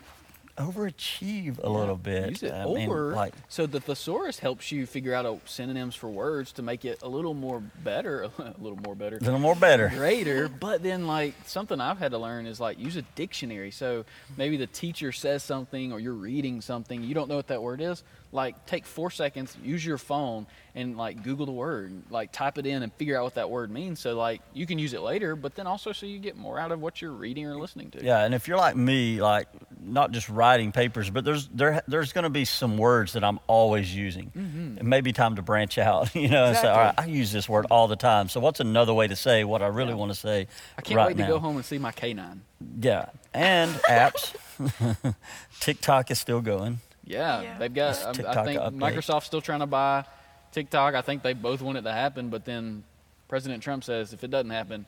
[0.56, 2.30] overachieve a little bit.
[2.30, 2.52] Use it.
[2.52, 6.52] I or mean, like, so the thesaurus helps you figure out a, synonyms for words
[6.52, 9.88] to make it a little more better, a little more better, a little more better.
[9.88, 10.48] greater.
[10.48, 13.70] But then like something I've had to learn is like use a dictionary.
[13.70, 14.04] So
[14.36, 17.80] maybe the teacher says something or you're reading something, you don't know what that word
[17.80, 18.02] is.
[18.34, 22.66] Like take four seconds, use your phone and like Google the word, like type it
[22.66, 24.00] in and figure out what that word means.
[24.00, 26.72] So like you can use it later, but then also so you get more out
[26.72, 28.04] of what you're reading or listening to.
[28.04, 29.46] Yeah, and if you're like me, like
[29.80, 33.38] not just writing papers, but there's there there's going to be some words that I'm
[33.46, 34.32] always using.
[34.36, 34.78] Mm-hmm.
[34.78, 37.30] It may be time to branch out, you know, and say, all right, I use
[37.30, 38.28] this word all the time.
[38.28, 39.94] So what's another way to say what I really Yeah.
[39.94, 40.48] want to say?
[40.76, 41.28] I can't right wait to now?
[41.28, 42.40] go home and see my canine.
[42.80, 44.34] Yeah, and apps.
[45.60, 46.80] TikTok is still going.
[47.04, 47.58] Yeah, Yeah.
[47.58, 48.14] they've got.
[48.14, 48.78] This um, I think update.
[48.78, 50.04] Microsoft's still trying to buy
[50.52, 50.94] TikTok.
[50.94, 52.84] I think they both want it to happen, but then
[53.28, 54.86] President Trump says if it doesn't happen,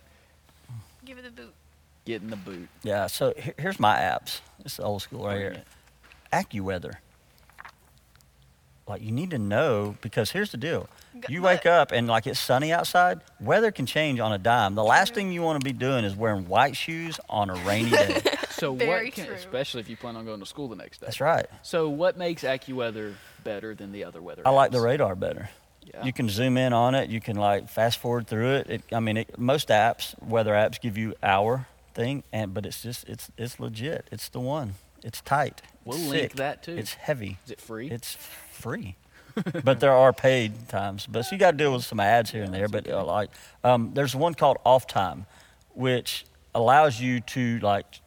[1.05, 1.53] Give it a boot.
[2.05, 2.69] get in the boot.
[2.83, 3.07] Yeah.
[3.07, 4.41] So he- here's my apps.
[4.65, 5.63] It's old school right here.
[6.33, 6.95] AccuWeather.
[8.89, 10.89] Like you need to know because here's the deal.
[11.29, 13.21] You wake up and like it's sunny outside.
[13.41, 14.75] Weather can change on a dime.
[14.77, 17.91] The last thing you want to be doing is wearing white shoes on a rainy
[17.91, 18.21] day.
[18.57, 19.15] So Very what?
[19.15, 19.35] Can, true.
[19.35, 21.07] especially if you plan on going to school the next day.
[21.07, 21.47] That's right.
[21.63, 23.15] So what makes AccuWeather
[23.45, 24.43] better than the other weather?
[24.45, 25.49] I like the radar better.
[25.83, 26.05] Yeah.
[26.05, 27.11] You can zoom in on it.
[27.11, 28.71] You can like fast forward through it.
[28.71, 32.83] it I mean, it, most apps, weather apps, give you hour thing, and but it's
[32.83, 34.09] just it's it's legit.
[34.11, 34.75] It's the one.
[35.05, 35.63] It's tight.
[35.85, 36.33] We'll It's link sick.
[36.35, 36.77] that too.
[36.77, 37.39] It's heavy.
[37.45, 37.89] Is it free?
[37.91, 38.17] It's
[38.51, 38.97] free.
[39.65, 41.07] but there are paid times.
[41.07, 42.69] But so you got to deal with some ads here and there.
[42.69, 43.31] But uh, like,
[43.63, 45.27] um, there's one called Off Time,
[45.75, 48.01] which allows you to like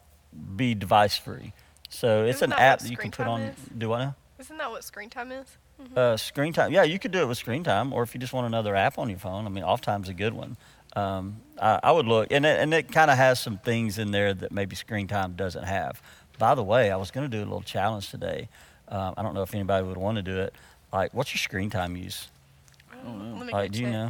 [0.56, 1.54] be device free.
[1.89, 3.42] So it's Isn't an that app what that you can screen put time on.
[3.42, 3.56] is?
[3.78, 4.15] Do I know?
[4.39, 5.58] Isn't that what screen time is?
[5.96, 6.72] Uh, screen time.
[6.74, 8.98] Yeah, you could do it with screen time, or if you just want another app
[8.98, 9.46] on your phone.
[9.46, 10.58] I mean, off time's a good one.
[10.96, 14.12] Um, I, I would look, and it, and it kind of has some things in
[14.12, 16.02] there that maybe screen time doesn't have.
[16.38, 18.50] By the way, I was going to do a little challenge today.
[18.89, 20.54] Um, I don't know if anybody would want to do it.
[20.92, 22.28] Like, what's your screen time use?
[23.06, 23.38] Oh, no.
[23.38, 23.94] Let me Like, do you check.
[23.94, 24.10] know?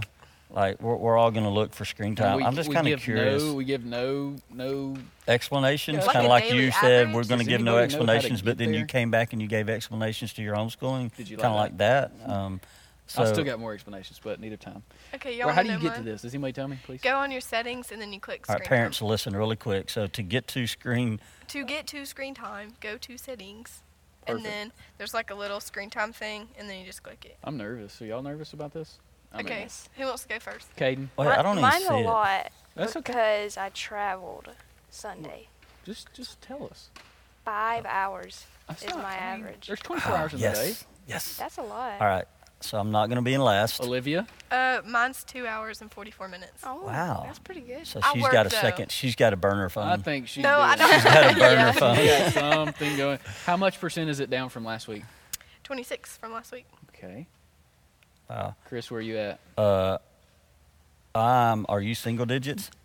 [0.51, 2.38] Like, we're, we're all going to look for screen time.
[2.38, 3.43] we- I'm just kind of curious.
[3.43, 4.95] No, we give no no.
[5.27, 7.73] explanations, Yeah, kind of like daily you said, we're going to give no anybody know
[7.73, 10.55] how to explanations, but get then you came back and you gave explanations to your
[10.55, 11.15] homeschooling.
[11.15, 12.12] Did you kind of like like that?
[12.25, 12.62] Um,
[13.05, 14.83] so, I still got more explanations, but neither time.
[15.15, 16.21] Okay, y'all Or how do you know get to this?
[16.21, 17.01] Does anybody tell me, please?
[17.01, 19.07] Go on your settings and then you click All screen right, parents, time.
[19.07, 19.89] listen really quick.
[19.89, 23.81] So to get to screen, To get to screen time, go to settings.
[24.27, 27.38] And then there's like a little screen time thing, and then you just click it.
[27.43, 27.99] I'm nervous.
[27.99, 28.99] Are y'all nervous about this?
[29.33, 30.75] I okay, mean, who wants to go first?
[30.75, 32.05] Caden, wait, Mi- I don't even Mine's see a it.
[32.05, 33.11] lot That's okay.
[33.11, 34.49] because I traveled
[34.89, 35.47] Sunday.
[35.85, 36.89] just just tell us.
[37.45, 39.67] Five hours That's is not- my I mean, average.
[39.67, 40.75] There's 24 Ah, hours in yes, the day.
[41.07, 41.37] yes.
[41.37, 42.01] That's a lot.
[42.01, 42.25] All right,
[42.59, 43.79] so I'm not going to be in last.
[43.81, 46.61] Olivia, Uh, mine's two hours and 44 minutes.
[46.63, 47.21] Oh, Wow.
[47.25, 47.85] That's pretty good.
[47.87, 48.57] So I she's work, got a though.
[48.57, 48.91] second.
[48.91, 49.87] She's got a burner phone.
[49.87, 50.91] I think she's No, I don't.
[50.91, 51.71] She's got a burner Yeah.
[51.71, 51.95] phone.
[51.97, 53.19] She got something going.
[53.45, 55.03] How much percent is it down from last week?
[55.63, 56.65] 26 from last week.
[56.95, 57.27] Okay,
[58.29, 58.55] Wow.
[58.65, 59.39] Chris, where are you at?
[59.57, 59.97] Uh,
[61.15, 62.69] um, are you single digits?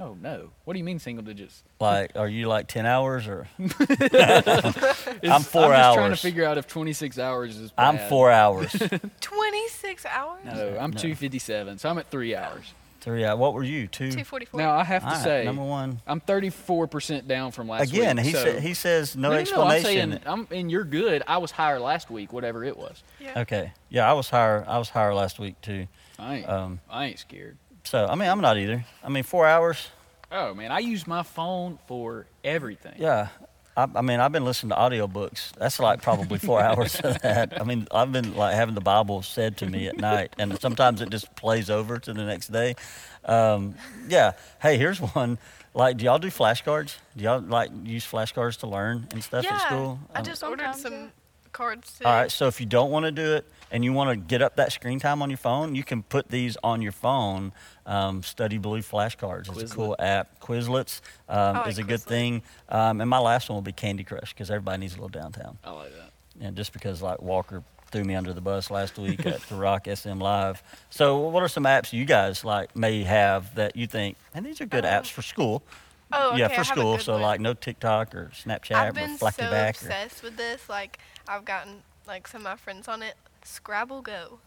[0.00, 0.50] Oh no.
[0.64, 1.64] What do you mean single digits?
[1.80, 3.48] Like, are you like ten hours or?
[3.58, 3.68] I'm
[5.42, 7.72] four I'm just trying to figure out if 26 hours is.
[7.76, 8.70] I'm four hours.
[9.20, 10.44] 26 hours?
[10.44, 12.72] No, I'm 257, so I'm at three hours.
[13.00, 13.38] Three hours.
[13.38, 13.86] What were you?
[13.86, 14.06] Two.
[14.10, 14.58] 244.
[14.60, 16.00] Now I have to All right, say, number one.
[16.06, 18.26] I'm 34% down from last Again, week.
[18.26, 20.10] he so- sa- he says no, no, no, no, I'm explanation.
[20.12, 21.22] saying, I'm, and you're good.
[21.26, 23.02] I was higher last week, whatever it was.
[23.20, 23.40] yeah.
[23.40, 24.64] okay, yeah, I was higher.
[24.66, 25.86] I was higher last week too.
[26.18, 27.56] I ain't, Um, I ain't scared.
[27.84, 28.84] So I mean, I'm not either.
[29.04, 29.88] I mean, four hours.
[30.32, 32.94] Oh man, I use my phone for everything.
[32.98, 33.28] Yeah.
[33.78, 35.52] I, I mean, I've been listening to audiobooks.
[35.52, 37.60] That's like probably four hours of that.
[37.60, 41.00] I mean, I've been like having the Bible said to me at night, and sometimes
[41.00, 42.74] it just plays over to the next day.
[43.24, 43.76] Um,
[44.08, 44.32] yeah.
[44.60, 45.38] Hey, here's one.
[45.74, 46.96] Like, do y'all do flashcards?
[47.16, 49.54] Do y'all like use flashcards to learn and stuff yeah.
[49.54, 50.00] at school?
[50.12, 51.06] I Um, just ordered some yeah.
[51.52, 52.04] Cards today.
[52.08, 54.42] All right, so if you don't want to do it and you want to get
[54.42, 57.52] up that screen time on your phone, you can put these on your phone.
[57.86, 60.40] Um, Study Blue flashcards is a cool app.
[60.40, 62.42] Quizlets um, like is a good thing.
[62.68, 65.58] Um, and my last one will be Candy Crush because everybody needs a little downtown.
[65.64, 66.12] I like that.
[66.40, 69.88] And just because like Walker threw me under the bus last week at the Rock
[69.92, 70.62] SM Live.
[70.90, 74.60] So what are some apps you guys like may have that you think, and these
[74.60, 75.62] are good Um, apps for school?
[76.12, 76.96] Oh, yeah, for I have a school.
[76.96, 77.22] good So one.
[77.22, 79.76] like no TikTok or Snapchat I've or been Flacky so Back.
[79.82, 80.68] Or, obsessed with this.
[80.68, 83.14] Like, I've gotten like some of my friends on it.
[83.44, 84.38] Scrabble Go.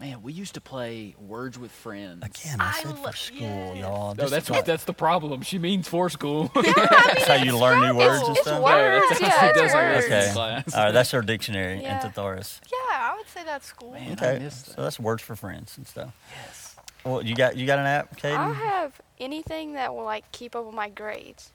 [0.00, 2.22] Man, we used to play Words with Friends.
[2.24, 3.78] Again, I I said lo- for school, yes.
[3.78, 4.14] y'all.
[4.14, 5.42] No, that's what, that's the problem.
[5.42, 6.52] She means for school.
[6.54, 8.62] That's how you learn new words and It's stuff.
[8.62, 10.04] words, that's yeah, how she it's does words.
[10.06, 10.30] Okay.
[10.32, 10.74] class.
[10.76, 11.96] All right, that's her dictionary Yeah.
[11.96, 12.60] into thesaurus.
[12.70, 12.76] Yeah,
[13.10, 13.90] I would say that's school.
[13.90, 14.10] Man.
[14.10, 14.52] I Okay, that.
[14.52, 16.14] so that's words for friends and stuff.
[16.46, 16.67] Yes.
[17.08, 18.34] Well, you got you got an app, Katie?
[18.34, 18.54] I Caden?
[18.56, 21.52] have anything that will like keep up with my grades,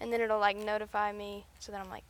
[0.00, 1.44] and then it'll like notify me.
[1.58, 2.04] So then I'm like,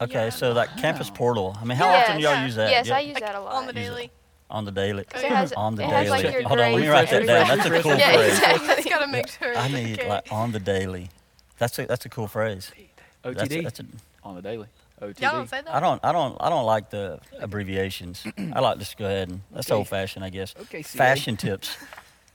[0.00, 0.30] Okay, Yeah.
[0.30, 1.56] so like Campus Portal.
[1.60, 2.08] I mean, how Yes.
[2.08, 2.70] often do y'all use that?
[2.70, 3.54] yes, Yeah, I use Like, that a lot.
[3.54, 4.12] on the daily.
[4.48, 5.02] on the daily.
[5.02, 5.96] it has, on the it daily.
[5.98, 7.48] has like your Hold on, let me write that down.
[7.58, 8.38] That's a cool yeah, phrase.
[8.38, 8.66] exactly.
[8.76, 9.56] Just gotta make sure.
[9.58, 10.08] I need okay.
[10.08, 11.10] like on the daily.
[11.58, 12.70] That's a that's a cool phrase.
[13.24, 13.84] That's OTD a, that's a,
[14.22, 14.68] on the daily.
[15.00, 15.20] OTD.
[15.20, 15.74] Y'all don't say that.
[15.74, 18.24] I don't I don't I don't like the abbreviations.
[18.52, 19.76] I like just go ahead and that's Okay.
[19.76, 20.54] old fashioned, I guess.
[20.62, 20.98] Okay, CA.
[20.98, 21.76] Fashion tips,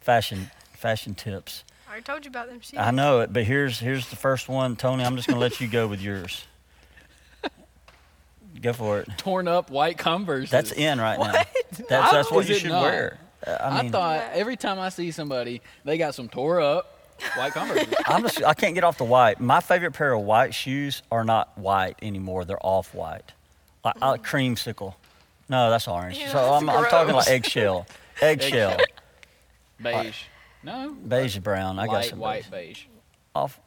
[0.01, 1.63] fashion fashion tips.
[1.87, 2.81] I already told you about them sheets.
[2.81, 5.03] I know it, but here's here's the first one, Tony.
[5.03, 6.45] I'm just gonna let you go with yours.
[8.61, 9.09] Go for it.
[9.17, 10.49] Torn up white Converse.
[10.49, 11.33] That's in right now.
[11.89, 12.83] That's that's what Is you it should not?
[12.83, 13.19] wear.
[13.45, 16.92] Uh, I I, mean, thought every time I see somebody, they got some tore up
[17.35, 17.85] white Converse.
[18.05, 19.39] I'm just I can't get off the white.
[19.39, 22.45] My favorite pair of white shoes are not white anymore.
[22.45, 23.33] They're off white,
[23.83, 24.95] like uh, creamsicle.
[25.49, 26.17] No, that's orange.
[26.17, 27.85] Ew, so that's I'm, I'm talking like eggshell,
[28.21, 28.77] eggshell,
[29.81, 30.23] beige.
[30.63, 30.91] No.
[30.91, 31.79] beige brown.
[31.79, 32.67] I got some white beige.
[32.67, 32.85] beige.
[33.35, 33.59] off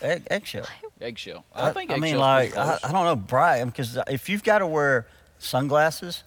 [0.00, 0.66] egg, eggshell.
[1.00, 1.44] Eggshell.
[1.54, 2.78] I, think I mean, like I.
[2.82, 3.64] I don't know, bright.
[3.64, 5.06] Because if you've got to wear
[5.38, 6.24] sunglasses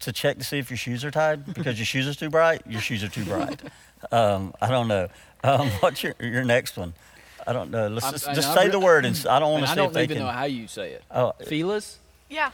[0.00, 2.62] to check to see if your shoes are tied because your shoes are too bright,
[2.66, 3.60] your shoes are too bright.
[4.12, 5.08] Um, I don't know.
[5.44, 6.94] Um, what's your your next one?
[7.46, 7.88] I don't know.
[7.88, 9.64] Let's I'm- just, I just know, say I'm the word, and s- I don't want
[9.64, 10.26] And to I see if don't they even can.
[10.26, 11.02] know how you say it.
[11.10, 11.96] Oh, Filas?
[12.28, 12.50] Yeah,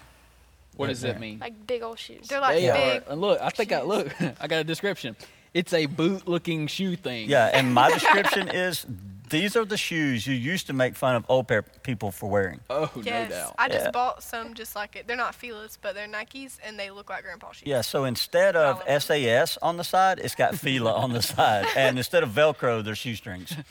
[0.76, 1.12] What Yeah, does there.
[1.14, 1.38] that mean?
[1.40, 2.28] Like big old shoes.
[2.28, 3.02] they're like They big.
[3.08, 3.12] are.
[3.12, 4.08] And look, I think I look.
[4.40, 5.16] I got a description.
[5.52, 7.28] It's a boot-looking shoe thing.
[7.28, 8.86] yeah, and my description is
[9.28, 11.50] these are the shoes you used to make fun of old
[11.82, 12.60] people for wearing.
[12.70, 13.54] Oh, Yes, no doubt.
[13.58, 13.90] I just Yeah.
[13.90, 15.06] bought some just like it.
[15.06, 17.66] They're not Fila's, but they're Nikes, and they look like grandpa shoes.
[17.66, 21.98] Yeah, so instead of SAS on the side, it's got Fila on the side, and
[21.98, 23.54] instead of Velcro, they're shoestrings.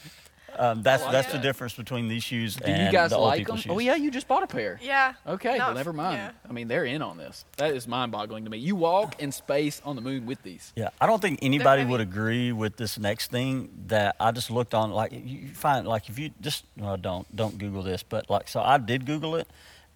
[0.57, 1.37] Um, that's like that's that.
[1.37, 3.61] the difference between these shoes Do and you guys the old like people them?
[3.61, 3.71] shoes.
[3.73, 4.79] Oh yeah, you just bought a pair.
[4.81, 5.13] Yeah.
[5.27, 6.17] Okay, Not well never mind.
[6.17, 6.31] yeah.
[6.49, 7.45] I mean, they're in on this.
[7.57, 8.57] That is mind-boggling to me.
[8.57, 10.71] You walk in space on the moon with these.
[10.75, 14.73] Yeah, I don't think anybody would agree with this next thing that I just looked
[14.73, 14.91] on.
[14.91, 18.47] Like you you find, like if you just well, don't don't Google this, but like
[18.47, 19.47] so I did Google it,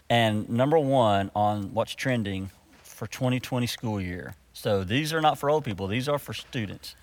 [0.09, 2.49] and number one on what's trending
[2.83, 4.35] for 2020 school year.
[4.53, 6.95] So these are not for old people; these are for students.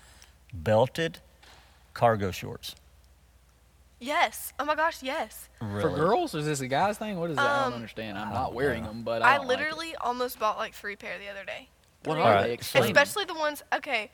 [0.53, 1.19] Belted
[1.93, 2.75] cargo shorts.
[3.99, 4.53] Yes.
[4.59, 5.49] Oh my gosh, yes.
[5.61, 5.81] Really?
[5.81, 7.19] For girls, is this a guy's thing?
[7.19, 7.45] What is that?
[7.45, 8.17] I Um, don't understand.
[8.17, 9.61] I'm not wearing them, but I, I, don't like it.
[9.61, 11.69] literally almost bought like three pair the other day.
[12.03, 12.21] What Three.
[12.23, 12.53] are Alright, they?
[12.53, 12.83] Explain.
[12.85, 13.63] Especially the ones.
[13.73, 14.11] Okay.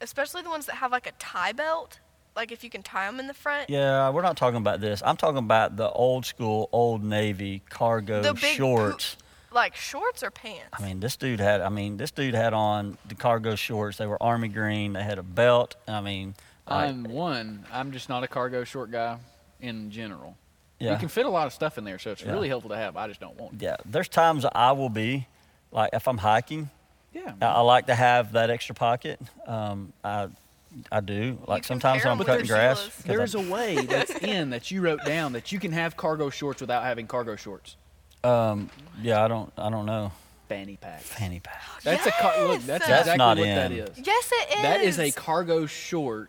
[0.00, 2.00] Especially the ones that have like a tie belt.
[2.34, 3.68] Like if you can tie them in the front.
[3.68, 5.02] Yeah, we're not talking about this.
[5.04, 9.16] I'm talking about the old school, old Navy cargo The big shorts.
[9.52, 10.68] Like shorts or pants.
[10.72, 11.60] I mean, this dude had.
[11.60, 13.98] I mean, this dude had on the cargo shorts.
[13.98, 14.92] They were army green.
[14.92, 15.74] They had a belt.
[15.88, 16.36] I mean, like,
[16.70, 17.64] I'm one.
[17.72, 19.18] I'm just not a cargo short guy
[19.60, 20.36] in general.
[20.78, 22.32] yeah, You can fit a lot of stuff in there, so it's Yeah.
[22.32, 22.96] really helpful to have.
[22.96, 23.54] I just don't want.
[23.54, 23.62] it.
[23.62, 23.76] yeah.
[23.84, 25.26] There's times I will be,
[25.72, 26.70] like, if I'm hiking,
[27.12, 27.32] Yeah.
[27.42, 29.20] I, I like to have that extra pocket.
[29.46, 30.28] Um, I,
[30.92, 31.38] I do.
[31.48, 32.78] Like sometimes when I'm cutting your grass.
[32.80, 32.94] Sheela's.
[32.94, 36.30] 'cause There's a way that's in that you wrote down that you can have cargo
[36.30, 37.76] shorts without having cargo shorts.
[38.22, 38.70] um,
[39.02, 39.52] yeah, I don't.
[39.58, 40.12] I don't know.
[40.48, 41.00] Fanny pack.
[41.02, 41.60] Fanny pack.
[41.82, 42.60] That's a car- look.
[42.62, 43.00] That's, Yes!
[43.00, 43.78] exactly not what that in.
[43.78, 43.98] is.
[44.04, 44.62] yes, it is.
[44.62, 46.28] That is a cargo short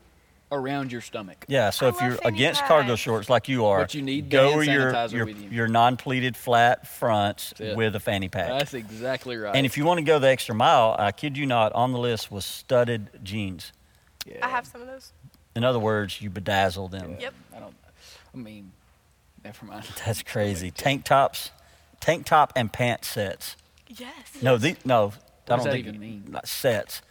[0.52, 1.46] around your stomach.
[1.48, 4.30] Yeah, so I if you're fanny against cargo shorts like you are, But you need
[4.30, 4.64] go your
[5.12, 5.50] your, with you.
[5.50, 8.50] your non-pleated flat fronts with a fanny pack.
[8.50, 9.56] That's exactly right.
[9.56, 12.00] and if you want to go the extra mile, I kid you not, on the
[12.00, 13.72] list was studded jeans.
[14.26, 14.46] yeah.
[14.46, 15.14] I have some of those.
[15.56, 17.12] In other words, you bedazzle them.
[17.12, 17.22] Yeah.
[17.22, 17.34] Yep.
[17.56, 17.76] I don't.
[18.34, 18.72] I mean,
[19.44, 19.86] never mind.
[20.06, 20.72] That's crazy.
[20.72, 21.52] Tank tops,
[22.00, 23.56] tank top and pant sets.
[23.88, 24.12] Yes.
[24.42, 25.12] No, the, no,
[25.48, 26.24] I don't that think even mean?
[26.30, 27.02] not sets.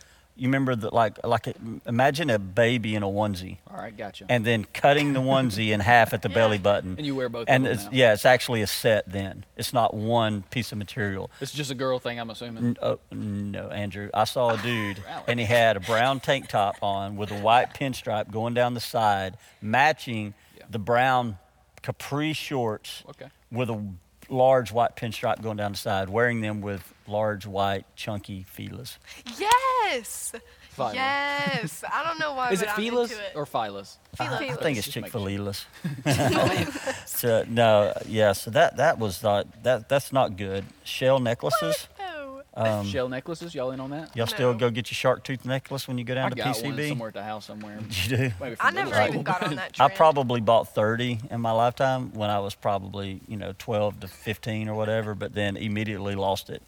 [0.41, 1.55] You remember that like like a,
[1.87, 4.25] imagine a baby in a onesie All right, gotcha.
[4.29, 6.35] and then cutting the onesie in half at the Yeah.
[6.35, 6.95] belly button.
[6.97, 7.91] And you wear both And of it's, now.
[7.93, 9.45] yeah, it's actually a set then.
[9.59, 11.31] It's not one piece of material.
[11.43, 12.65] It's just a girl thing, I'm assuming.
[12.65, 14.09] N- oh, no, Andrew.
[14.15, 17.75] I saw a dude, and he had a brown tank top on with a white
[17.75, 20.65] pinstripe going down the side, matching Yeah.
[20.71, 21.37] the brown
[21.83, 23.27] capri shorts Okay.
[23.53, 23.93] with a
[24.31, 28.97] large white pinstripe going down the side, wearing them with large white chunky Filas.
[29.39, 30.33] Yes.
[30.71, 30.95] Fila.
[30.95, 31.85] Yes.
[31.93, 32.51] I don't know why.
[32.53, 33.99] Is but it I'm Fila's or Fila's?
[34.17, 34.37] Fila.
[34.37, 35.49] I think it's Chick make Fil sure.
[35.49, 35.67] A's.
[37.07, 38.33] so no, yeah.
[38.33, 40.65] So that that was not that that's not good.
[40.85, 41.89] Shell necklaces.
[41.99, 42.00] No.
[42.61, 44.15] Um, Shell necklaces, y'all in on that?
[44.17, 44.59] y'all still No.
[44.59, 46.89] go get your shark tooth necklace when you go down I to got one PCB.
[46.89, 47.79] somewhere at the house somewhere.
[47.91, 48.17] You do.
[48.41, 49.23] Maybe I from never middle even school.
[49.23, 49.95] got on that I trend.
[49.95, 54.69] probably bought 30 in my lifetime when I was probably, you know, 12 to 15
[54.69, 56.63] or whatever, but then immediately lost it.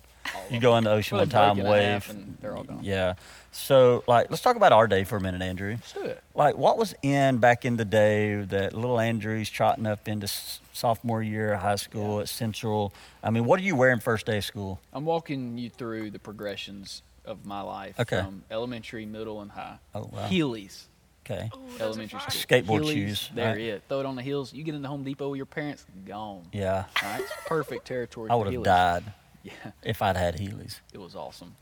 [0.51, 2.11] You go in the ocean Well, one they break time, in wave.
[2.11, 2.79] and they're all gone.
[2.83, 3.15] Yeah.
[3.55, 5.73] So, like, let's talk about our day for a minute, Andrew.
[5.73, 6.23] Let's do it.
[6.35, 10.61] Like, what was in back in the day that little Andrew's trotting up into s-
[10.73, 12.95] sophomore year of high school at Central?
[13.23, 14.81] I mean, what are you wearing first day of school?
[14.93, 18.23] I'm walking you through the progressions of my life Okay.
[18.23, 19.77] from elementary, middle, and high.
[19.95, 20.29] Oh, wow.
[20.29, 20.85] Heelys,
[21.25, 21.51] Okay.
[21.55, 22.31] Ooh, elementary school.
[22.33, 23.61] Skateboard Heelys, shoes, They're right.
[23.61, 23.83] it.
[23.89, 24.53] Throw it on the heels.
[24.55, 26.47] You get into Home Depot with your parents, gone.
[26.53, 26.87] Yeah.
[27.03, 28.29] All right, it's perfect territory.
[28.31, 29.05] I would have died
[29.45, 29.53] Yeah,
[29.85, 30.81] if I'd had Heelys.
[30.93, 31.55] it was awesome.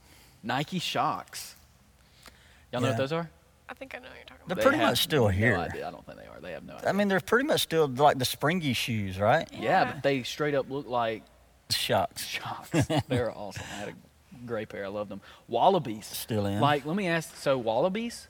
[0.43, 1.55] Nike Shox.
[2.73, 2.93] Y'all know Yeah.
[2.93, 3.31] what those are?
[3.69, 4.49] I think I know what you're talking about.
[4.49, 4.57] They're about.
[4.57, 5.57] They pretty have much still here.
[5.57, 5.89] No idea.
[5.89, 6.41] I don't think they are.
[6.41, 6.89] They have no idea.
[6.89, 9.49] I mean, they're pretty much still like the springy shoes, right?
[9.53, 9.85] yeah, Yeah.
[9.93, 11.23] but they straight up look like
[11.71, 12.27] Shocks.
[12.27, 12.69] Shocks.
[13.09, 13.63] They're awesome.
[13.73, 13.93] I had a
[14.45, 14.85] great pair.
[14.85, 15.21] I love them.
[15.47, 16.05] Wallabies.
[16.07, 16.59] Still in.
[16.59, 17.37] Like, let me ask.
[17.37, 18.27] So Wallabies,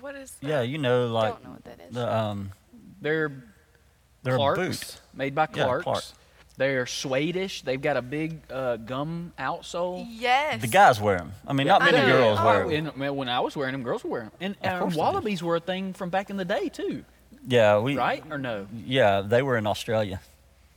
[0.00, 0.46] What is that?
[0.46, 1.94] Yeah, you know, like Don't know what that is.
[1.94, 2.52] the um,
[3.00, 3.32] they're
[4.22, 5.00] they're Clarks, a boot.
[5.14, 5.82] made by Yeah, Clarks.
[5.84, 6.04] Clark.
[6.58, 7.62] They're suede-ish.
[7.62, 10.06] They've got a big uh, gum outsole.
[10.08, 10.62] Yes.
[10.62, 11.32] The guys wear them.
[11.46, 12.12] I mean, not I many know.
[12.18, 12.46] girls Oh.
[12.46, 12.86] wear them.
[12.86, 14.38] And, man, when I was wearing them, girls were wearing them.
[14.40, 15.00] And Of uh, course they do.
[15.00, 17.04] Wallabies were a thing from back in the day too,
[17.46, 18.24] Yeah, we right?
[18.30, 18.66] Or no?
[18.86, 20.20] Yeah, they were in Australia.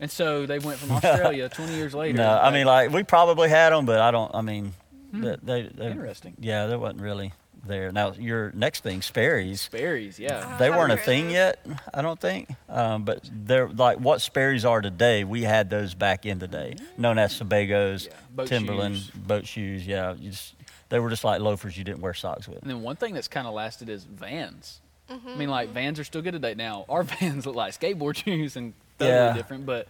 [0.02, 2.18] And so they went from Australia 20 years later.
[2.18, 4.34] No, I mean like we probably had them, but I don't.
[4.36, 4.74] I mean,
[5.12, 5.22] Hmm.
[5.22, 6.36] they, they, they Interesting.
[6.40, 7.34] Yeah, they wasn't really
[7.66, 7.92] there.
[7.92, 9.62] Now your next thing, Sperry's.
[9.62, 10.58] Sperry's, yeah.
[10.58, 12.50] They weren't a thing heard yet, I don't think.
[12.68, 15.24] Um, but they're like what Sperry's are today.
[15.24, 19.10] We had those back in the day, known as Sebagos, Yeah, boat Timberland shoes.
[19.12, 19.86] boat shoes.
[19.88, 20.56] Yeah, you just,
[20.90, 22.62] they were just like loafers you didn't wear socks with.
[22.62, 24.82] And then one thing that's kind of lasted is Vans.
[25.10, 25.38] I Mm-hmm.
[25.40, 26.54] mean, like Vans are still good today.
[26.56, 29.34] Now our Vans look like skateboard shoes and totally Yeah.
[29.34, 29.88] different, but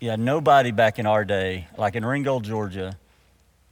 [0.00, 2.96] Yeah, nobody back in our day, like in Ringgold, Georgia,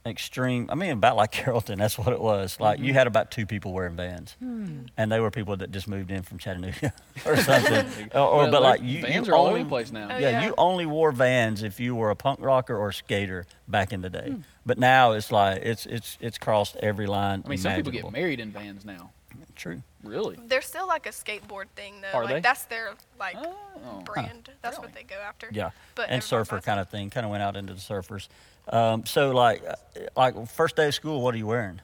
[0.05, 0.67] extreme.
[0.71, 2.59] I mean, about like Carrollton, that's what it was.
[2.59, 2.85] Like Mm-hmm.
[2.87, 4.85] you had about two people wearing Vans, Hmm.
[4.97, 6.93] and they were people that just moved in from Chattanooga
[7.25, 8.09] or something.
[8.15, 10.07] or, or Well, but like you, Vans you are all only, over the place now.
[10.11, 10.45] Oh, yeah, yeah.
[10.45, 14.09] you only wore Vans if you were a punk rocker or skater back in the
[14.09, 14.29] day.
[14.31, 14.41] Hmm.
[14.65, 17.43] But now it's like it's it's it's crossed every line.
[17.45, 19.11] I mean, some people get married in Vans now.
[19.55, 19.81] True.
[20.03, 20.39] Really?
[20.47, 22.17] They're still like a skateboard thing though.
[22.17, 22.39] Are like they?
[22.41, 24.01] that's their like Oh.
[24.05, 24.49] brand.
[24.61, 24.87] That's Really?
[24.87, 25.47] what they go after.
[25.51, 27.09] Yeah, But and surfer kind of thing.
[27.11, 28.27] Kind of went out into the surfers.
[28.67, 29.75] Um, so like, uh,
[30.15, 31.81] like first day of school, what are you wearing?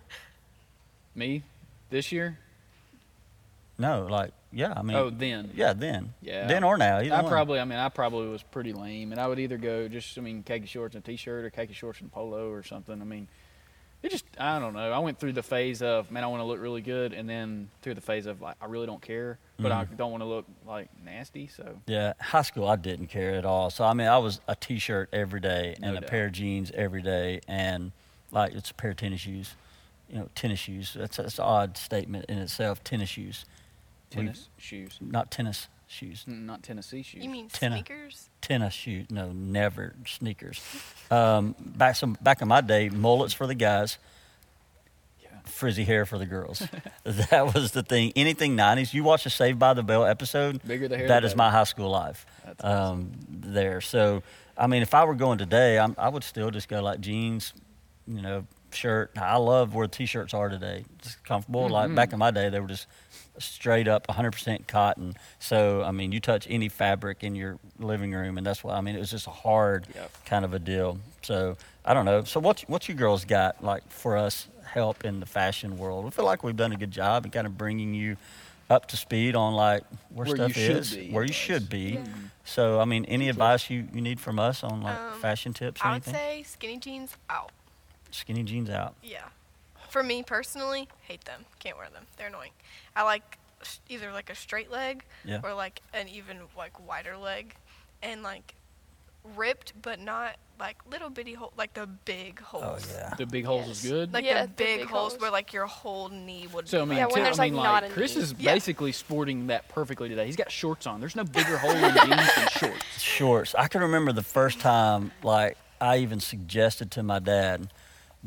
[1.15, 1.43] Me,
[1.89, 2.37] this year?
[3.77, 5.51] No, like yeah, I mean, oh, then.
[5.55, 6.47] yeah, then, Yeah.
[6.47, 6.97] then or now.
[6.99, 7.29] I one.
[7.29, 10.21] probably, I mean, I probably was pretty lame, and I would either go just, I
[10.21, 12.99] mean, khaki shorts and a t-shirt, or khaki shorts and polo, or something.
[12.99, 13.27] I mean,
[14.03, 14.91] it just, I don't know.
[14.91, 17.69] I went through the phase of, man, I want to look really good, and then
[17.81, 19.95] through the phase of, like, I really don't care, but I mm-hmm.
[19.95, 21.47] don't want to look like nasty.
[21.47, 23.69] So Yeah, high school I didn't care at all.
[23.69, 26.09] So I mean, I was a T-shirt every day and No a doubt.
[26.09, 27.91] pair of jeans every day, and
[28.31, 29.55] like it's a pair of tennis shoes.
[30.09, 30.95] You know, tennis shoes.
[30.97, 32.83] That's that's an odd statement in itself.
[32.83, 33.45] Tennis shoes,
[34.09, 36.23] tennis shoes, not tennis shoes.
[36.27, 37.23] Not Tennessee shoes.
[37.23, 37.77] You mean Tenna.
[37.77, 38.29] sneakers?
[38.41, 39.07] Tennis shoes.
[39.09, 40.61] No, never sneakers.
[41.09, 43.97] Um, back some back in my day, mullets for the guys.
[45.21, 45.29] Yeah.
[45.45, 46.61] Frizzy hair for the girls.
[47.03, 48.13] that was the thing.
[48.15, 48.93] Anything '90s.
[48.93, 50.61] You watch the Saved by the Bell episode.
[50.67, 51.37] Bigger the hair, That the is better.
[51.37, 52.25] my high school life.
[52.45, 53.81] That's um, there.
[53.81, 54.23] So,
[54.57, 57.53] I mean, if I were going today, I'm, I would still just go like jeans,
[58.07, 59.11] you know, shirt.
[59.17, 60.85] I love where t-shirts are today.
[61.01, 61.69] Just comfortable.
[61.69, 62.87] Like back in my day, they were just
[63.39, 65.15] straight up 100% cotton.
[65.39, 68.75] So, I mean, you touch any fabric in your living room, and that's why.
[68.75, 70.11] I mean, it was just a hard Yep.
[70.25, 70.99] kind of a deal.
[71.21, 71.55] So,
[71.85, 72.23] I don't know.
[72.23, 76.03] So, what what you girls got like for us help in the fashion world?
[76.05, 78.17] We feel like we've done a good job in kind of bringing you
[78.69, 81.69] up to speed on like where, Where stuff you is, be, where you should guess.
[81.69, 81.99] be.
[82.43, 85.81] So, I mean, any advice you, you need from us on like Um, fashion tips
[85.81, 86.13] or I would anything?
[86.15, 87.51] say skinny jeans out.
[88.11, 88.95] Skinny jeans out.
[89.03, 89.25] Yeah.
[89.89, 91.45] For me personally, hate them.
[91.59, 92.05] Can't wear them.
[92.17, 92.51] They're annoying.
[92.95, 95.39] I like sh- either like a straight leg Yeah.
[95.43, 97.55] or like an even like wider leg
[98.03, 98.55] and like
[99.35, 102.63] ripped but not like little bitty hole like the big holes.
[102.65, 102.91] Oh holes.
[102.93, 103.13] yeah.
[103.17, 103.83] The big holes Yes.
[103.85, 104.13] is good.
[104.13, 105.21] Like Yeah, the the big, big holes, holes.
[105.21, 107.55] where like your whole knee would So I mean, Yeah, when too- there's, I mean,
[107.55, 108.21] like, not a Chris knee.
[108.23, 108.53] is Yeah.
[108.53, 110.25] basically sporting that perfectly today.
[110.25, 110.99] He's got shorts on.
[110.99, 113.01] There's no bigger hole in jeans than shorts.
[113.01, 113.55] Shorts.
[113.55, 117.69] I can remember the first time like I even suggested to my dad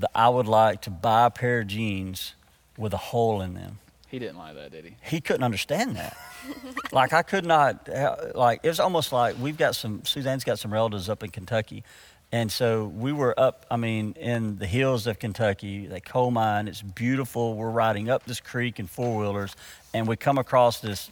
[0.00, 2.34] that I would like to buy a pair of jeans
[2.76, 3.78] with a hole in them.
[4.08, 4.96] He didn't like that, did he?
[5.04, 6.16] he couldn't understand that.
[6.92, 7.88] like I could not.
[7.88, 10.04] uh, Like it was almost like we've got some.
[10.04, 11.84] Suzanne's got some relatives up in Kentucky,
[12.32, 13.66] and so we were up.
[13.70, 16.66] I mean, in the hills of Kentucky, the coal mine.
[16.66, 17.54] It's beautiful.
[17.54, 19.54] We're riding up this creek in four wheelers,
[19.94, 21.08] and we come across this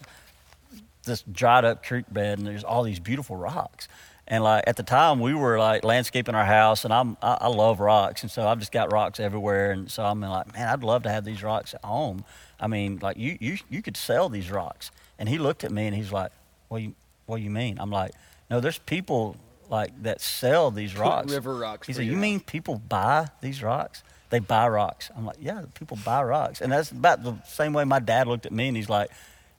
[1.04, 3.86] this dried up creek bed, and there's all these beautiful rocks.
[4.28, 7.48] And like at the time, we were like landscaping our house, and I'm I, I
[7.48, 10.84] love rocks, and so I've just got rocks everywhere, and so I'm like, man, I'd
[10.84, 12.24] love to have these rocks at home.
[12.60, 14.90] I mean, like you you you could sell these rocks.
[15.18, 16.30] And he looked at me and he's like,
[16.68, 16.94] what you
[17.26, 17.78] what you mean?
[17.80, 18.12] I'm like,
[18.50, 19.36] no, there's people
[19.68, 21.32] like that sell these rocks.
[21.32, 24.02] river rocks He said, you you mean people buy these rocks?
[24.30, 25.10] They buy rocks.
[25.16, 28.46] I'm like, yeah, people buy rocks, and that's about the same way my dad looked
[28.46, 29.10] at me, and he's like,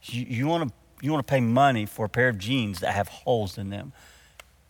[0.04, 2.94] you you want to you want to pay money for a pair of jeans that
[2.94, 3.94] have holes in them?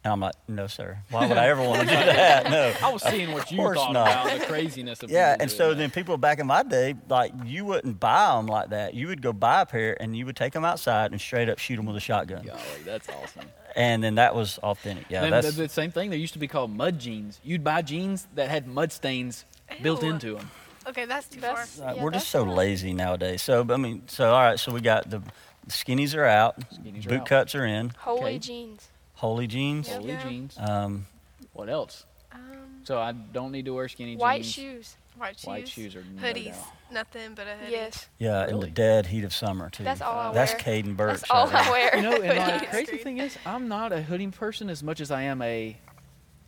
[0.03, 0.99] And I'm like, no, sir.
[1.09, 2.49] Why would I ever want to do that?
[2.49, 2.73] No.
[2.81, 4.07] I was seeing what you course thought not.
[4.27, 5.75] about the craziness of Yeah, and so that.
[5.75, 8.93] then people back in my day, like you wouldn't buy them like that.
[8.93, 11.59] You would go buy a pair and you would take them outside and straight up
[11.59, 12.45] shoot them with a shotgun.
[12.45, 13.45] Golly, that's awesome.
[13.75, 15.05] And then that was authentic.
[15.09, 16.09] Yeah, and that's the, the same thing.
[16.11, 17.39] They used to be called mud jeans.
[17.43, 19.43] You'd buy jeans that had mud stains
[19.83, 20.49] built into them.
[20.87, 21.89] Okay, that's too That's- far.
[21.89, 22.55] uh, Yeah, we're just so fine.
[22.55, 23.41] lazy nowadays.
[23.41, 24.57] So I mean, so all right.
[24.59, 27.25] So we got the, the skinnies are out, Skinnies are boot out.
[27.27, 28.39] cuts are in, Holy Okay.
[28.39, 28.87] jeans.
[29.19, 29.89] Holy jeans.
[29.89, 30.23] Holy Yeah.
[30.23, 30.57] jeans.
[30.57, 31.05] Um,
[31.53, 32.05] What else?
[32.31, 34.53] Um, So I don't need to wear skinny White jeans.
[34.53, 34.95] shoes.
[35.17, 35.45] white shoes.
[35.47, 36.45] White shoes are no hoodies.
[36.53, 36.67] doubt.
[36.91, 37.71] Nothing but a hoodie.
[37.73, 38.07] Yes.
[38.19, 39.83] yeah, in the dead heat of summer too.
[39.83, 40.61] That's all I That's wear.
[40.83, 41.19] Caden Burks.
[41.21, 41.71] That's all right I there.
[41.71, 41.95] wear.
[41.97, 42.69] You know, and the Hoodies.
[42.69, 45.75] crazy thing is, I'm not a hoodie person as much as I am a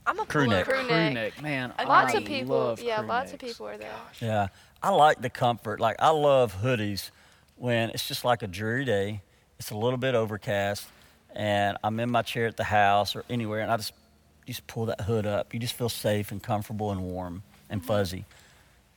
[0.08, 0.66] I'm a Crew neck.
[0.66, 1.14] Crew crew neck.
[1.14, 1.42] neck.
[1.44, 2.58] Man, Lots I of people.
[2.58, 3.92] love Yeah, crew lots of people are there.
[4.22, 4.48] Yeah,
[4.82, 5.80] I like the comfort.
[5.82, 7.12] Like I love hoodies
[7.58, 9.22] when it's just like a dreary day.
[9.60, 10.88] It's a little bit overcast,
[11.36, 13.94] and I'm in my chair at the house or anywhere, and I just
[14.48, 15.54] just pull that hood up.
[15.54, 18.26] You just feel safe and comfortable and warm and fuzzy,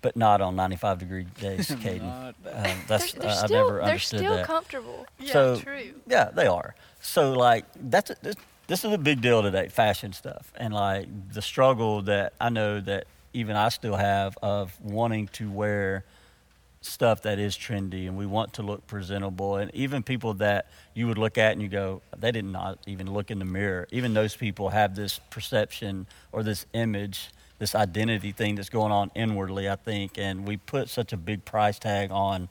[0.02, 2.02] but not on 95 degree days, Caden.
[2.02, 4.46] Not Um, They're, that's they're uh, I've still, never they're understood still that.
[4.46, 5.06] comfortable.
[5.20, 5.94] Yeah, So- true.
[6.08, 6.74] Yeah, they are.
[7.00, 8.34] So like that's a, this,
[8.66, 12.80] this is a big deal today, fashion stuff, and like the struggle that I know
[12.80, 16.04] that even I still have of wanting to wear
[16.84, 19.56] stuff that is trendy and we want to look presentable.
[19.56, 23.12] And even people that you would look at and you go they did not even
[23.12, 23.88] look in the mirror.
[23.90, 29.10] Even those people have this perception or this image this identity thing that's going on
[29.14, 30.18] inwardly i think.
[30.18, 32.48] And we put such a big price tag on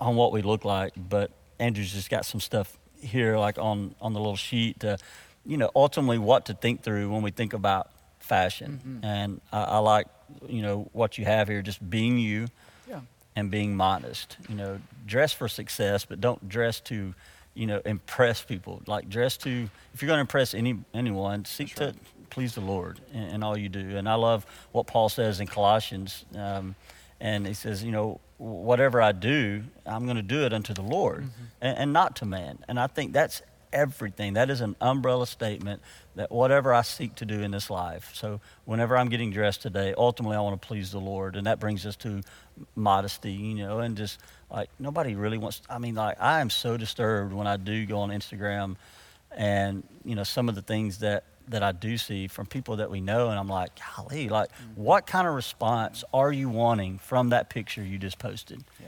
[0.00, 0.92] on what we look like.
[0.96, 4.96] But andrew's just got some stuff here like on on the little sheet to
[5.44, 8.80] you know ultimately what to think through when we think about fashion.
[8.80, 9.04] Mm-hmm.
[9.04, 10.06] And I, I like
[10.48, 12.46] you know what you have here just being you.
[12.88, 13.00] Yeah.
[13.36, 14.36] And being modest.
[14.48, 17.14] You know, dress for success, but don't dress to,
[17.54, 18.82] you know, impress people.
[18.86, 21.94] Like dress to, if you're going to impress any anyone, seek to
[22.30, 23.96] please the Lord in, in all you do.
[23.96, 26.74] And I love what Paul says in Colossians, um,
[27.20, 30.82] and he says, you know, whatever I do, I'm going to do it unto the
[30.82, 31.30] Lord
[31.60, 32.58] and, and not to man.
[32.68, 33.40] And I think that's
[33.74, 34.34] everything.
[34.34, 35.82] That is an umbrella statement
[36.14, 38.12] that whatever I seek to do in this life.
[38.14, 41.60] So whenever I'm getting dressed today, ultimately I want to please the Lord, and that
[41.60, 42.22] brings us to
[42.76, 44.20] modesty, you know, and just
[44.50, 45.60] like nobody really wants.
[45.68, 48.76] I mean, like I am so disturbed when I do go on Instagram,
[49.36, 52.90] and you know some of the things that that I do see from people that
[52.90, 54.76] we know, and I'm like, golly, like mm.
[54.76, 58.64] what kind of response are you wanting from that picture you just posted?
[58.80, 58.86] Yeah.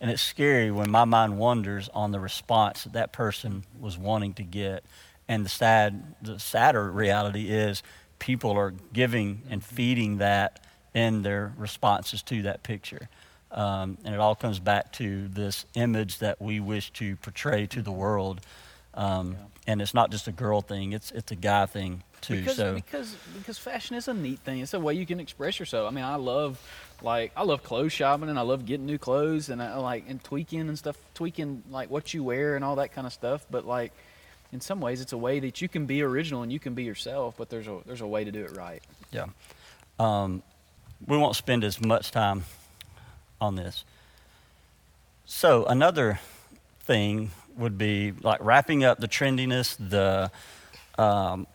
[0.00, 4.34] And it's scary when my mind wanders on the response that that person was wanting
[4.34, 4.84] to get.
[5.28, 7.82] And the sad, the sadder reality is
[8.18, 10.60] people are giving and feeding that
[10.94, 13.08] in their responses to that picture.
[13.50, 17.82] Um, and it all comes back to this image that we wish to portray to
[17.82, 18.40] the world.
[18.94, 19.38] Um, Yeah.
[19.68, 23.14] And it's not just a girl thing; it's it's a guy thing Because, so because
[23.38, 24.60] because fashion is a neat thing.
[24.60, 25.90] It's a way you can express yourself.
[25.90, 26.60] I mean, I love
[27.02, 30.22] like I love clothes shopping and I love getting new clothes and I like and
[30.22, 33.46] tweaking and stuff, tweaking like what you wear and all that kind of stuff.
[33.50, 33.92] But like
[34.52, 36.84] in some ways, it's a way that you can be original and you can be
[36.84, 37.34] yourself.
[37.36, 38.82] But there's a there's a way to do it right.
[39.10, 39.26] Yeah.
[39.98, 40.42] Um,
[41.06, 42.44] we won't spend as much time
[43.40, 43.84] on this.
[45.26, 46.20] So, another
[46.80, 50.30] thing would be like wrapping up the trendiness, the
[51.02, 51.46] um,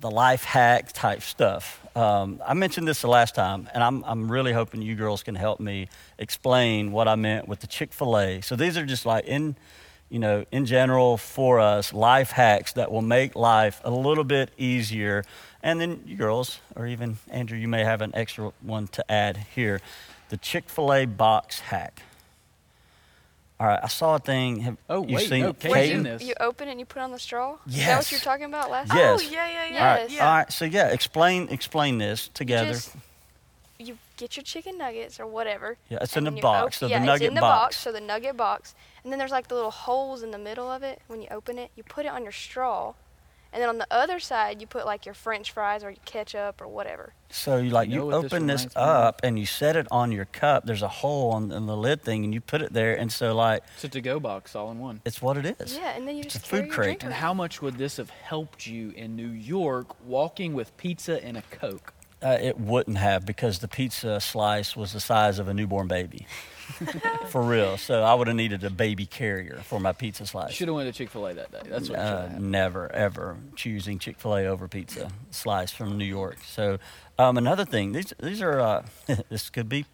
[0.00, 1.80] the life hack type stuff.
[1.96, 5.34] Um, I mentioned this the last time, and I'm, I'm really hoping you girls can
[5.34, 8.40] help me explain what I meant with the Chick fil A.
[8.42, 9.56] So these are just like in,
[10.10, 14.50] you know, in general for us, life hacks that will make life a little bit
[14.58, 15.24] easier.
[15.62, 19.38] And then you girls, or even Andrew, you may have an extra one to add
[19.54, 19.80] here.
[20.28, 22.02] The Chick fil A box hack.
[23.58, 24.60] All right, I saw a thing.
[24.60, 25.58] Have Oh, you wait, seen no, it?
[25.60, 25.92] Kate's Kate?
[25.92, 26.22] in this.
[26.22, 27.56] You open it and you put it on the straw?
[27.66, 27.76] Yes.
[27.76, 29.20] Is that what you're talking about last Yes.
[29.20, 29.78] Oh yeah, yeah, yeah.
[29.90, 30.20] All right, Yes.
[30.20, 30.52] all right.
[30.52, 32.72] So yeah, explain explain this You together.
[32.72, 32.92] just-
[33.78, 35.76] you get your chicken nuggets or whatever.
[35.90, 37.76] Yeah, it's in the box, op- so the yeah, nugget it's in the box.
[37.76, 37.78] box.
[37.78, 40.82] So the nugget box, and then there's like the little holes in the middle of
[40.82, 41.00] it.
[41.08, 42.94] When you open it, you put it on your straw,
[43.56, 46.60] and then on the other side you put like your French fries or your ketchup
[46.60, 47.14] or whatever.
[47.30, 48.88] So you like You know you what this open this reminds me of?
[48.88, 50.64] up and you set it on your cup.
[50.66, 52.94] There's a hole on, in the lid thing, and you put it there.
[52.94, 55.00] And so like It's a to-go box, all in one.
[55.06, 55.74] it's what it is.
[55.76, 56.86] Yeah, and then you It's just a carry food your crate.
[56.86, 61.24] drink And how much would this have helped you in New York walking with pizza
[61.24, 61.94] and a Coke?
[62.26, 66.26] Uh, it wouldn't have because the pizza slice was the size of a newborn baby,
[67.28, 67.76] for real.
[67.76, 70.52] So I would have needed a baby carrier for my pizza slice.
[70.52, 71.60] Should have went to Chick-fil-A that day.
[71.70, 75.96] That's what should Uh, have never ever choosing Chick Fil A over pizza slice from
[75.96, 76.38] New York.
[76.44, 76.78] So
[77.18, 78.86] um, another thing, these these are uh,
[79.28, 79.84] this could be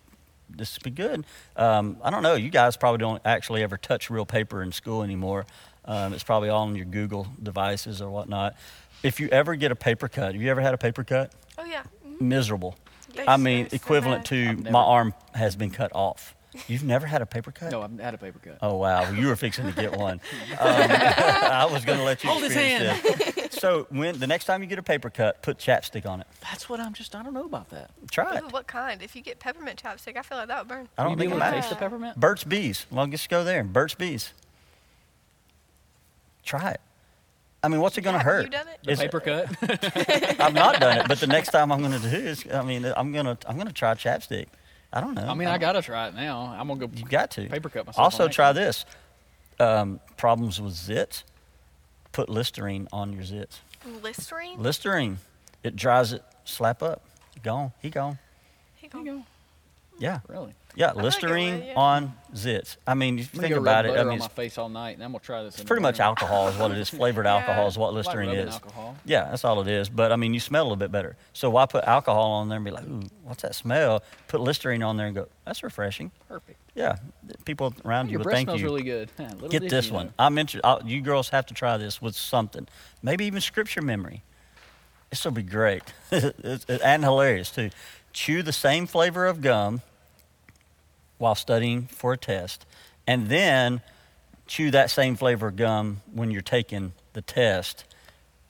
[0.49, 1.27] this could be good.
[1.57, 2.35] Um, I don't know.
[2.35, 5.45] You guys probably don't actually ever touch real paper in school anymore.
[5.85, 8.55] Um, it's probably all on your Google devices or whatnot.
[9.03, 11.33] If you ever get a paper cut, have you ever had a paper cut?
[11.59, 11.83] Oh yeah.
[12.29, 12.77] Miserable.
[13.15, 14.29] They I mean, so equivalent bad.
[14.29, 16.35] to never- my arm has been cut off.
[16.69, 17.73] You've never had a paper cut?
[17.73, 18.59] No, I've had a paper cut.
[18.61, 20.21] Oh wow, well, you were fixing to get one.
[20.53, 23.55] Um, I was going to let you Hold his experience this.
[23.59, 26.27] So when the next time you get a paper cut, put chapstick on it.
[26.43, 27.15] That's what I'm just.
[27.15, 27.91] I don't know about that.
[28.11, 28.43] Try it.
[28.45, 29.01] Ooh, what kind?
[29.03, 30.89] If you get peppermint chapstick, I feel like that would burn.
[30.99, 31.61] I don't you think it able to matters.
[31.65, 32.21] taste the peppermint?
[32.21, 32.85] Burt's Bees.
[32.91, 33.65] Well, just go there.
[33.65, 34.33] Burt's Bees.
[36.45, 36.81] Try it.
[37.65, 38.45] I mean, what's it going to Have hurt?
[38.45, 38.79] you done it?
[38.83, 40.41] The It's- paper cut.
[40.41, 42.85] I've not done it, but the next time I'm going to do is, I mean,
[42.97, 44.47] I'm going to I'm going to try chapstick.
[44.93, 45.27] I don't know.
[45.27, 46.55] I mean, I gotta try it now.
[46.59, 46.91] I'm gonna go.
[46.95, 47.49] You got to.
[47.49, 48.05] paper cut myself.
[48.05, 48.57] Also, try one.
[48.57, 48.85] this.
[49.59, 51.23] Um, problems with zits.
[52.13, 53.61] Put Listerine on your zits.
[54.03, 54.59] Listerine.
[54.63, 55.17] Listerine.
[55.63, 56.23] It dries it.
[56.45, 57.03] Slap up.
[57.43, 57.73] Gone.
[57.81, 58.19] He gone.
[58.77, 59.19] Here There you you go.
[59.21, 59.25] go.
[59.99, 60.21] Yeah.
[60.29, 60.55] Really?
[60.75, 60.89] Yeah.
[60.89, 61.75] like it Listerine when- yeah.
[61.77, 62.77] on zits.
[62.87, 64.59] I mean, if you think about rub it, butter I mean, on my it's, face
[64.59, 65.55] all night, and then we'll try this.
[65.55, 66.89] it's pretty much alcohol is what it is.
[66.91, 67.37] Flavored Yeah.
[67.37, 68.55] alcohol is what Like Listerine rubbing is.
[68.55, 68.97] Alcohol.
[69.05, 69.89] Yeah, that's all it is.
[69.89, 71.17] But I mean, you smell a little bit better.
[71.35, 74.03] So why put alcohol on there and be like, ooh, what's that smell?
[74.29, 76.11] Put Listerine on there and go, that's refreshing.
[76.29, 76.59] Perfect.
[76.75, 76.97] Yeah.
[77.45, 78.67] People around you Your will breath thank smells you.
[78.67, 79.11] really good.
[79.19, 80.07] Little Get this one.
[80.07, 80.13] know.
[80.19, 80.67] I'm interested.
[80.67, 82.67] I'll, you girls have to try this with something.
[83.03, 84.23] Maybe even scripture memory.
[85.11, 87.69] This will be great It's- and hilarious too.
[88.13, 89.81] Chew the same flavor of gum
[91.19, 92.67] while studying for a test,
[93.07, 93.81] and then
[94.47, 97.85] chew that same flavor of gum when you're taking the test,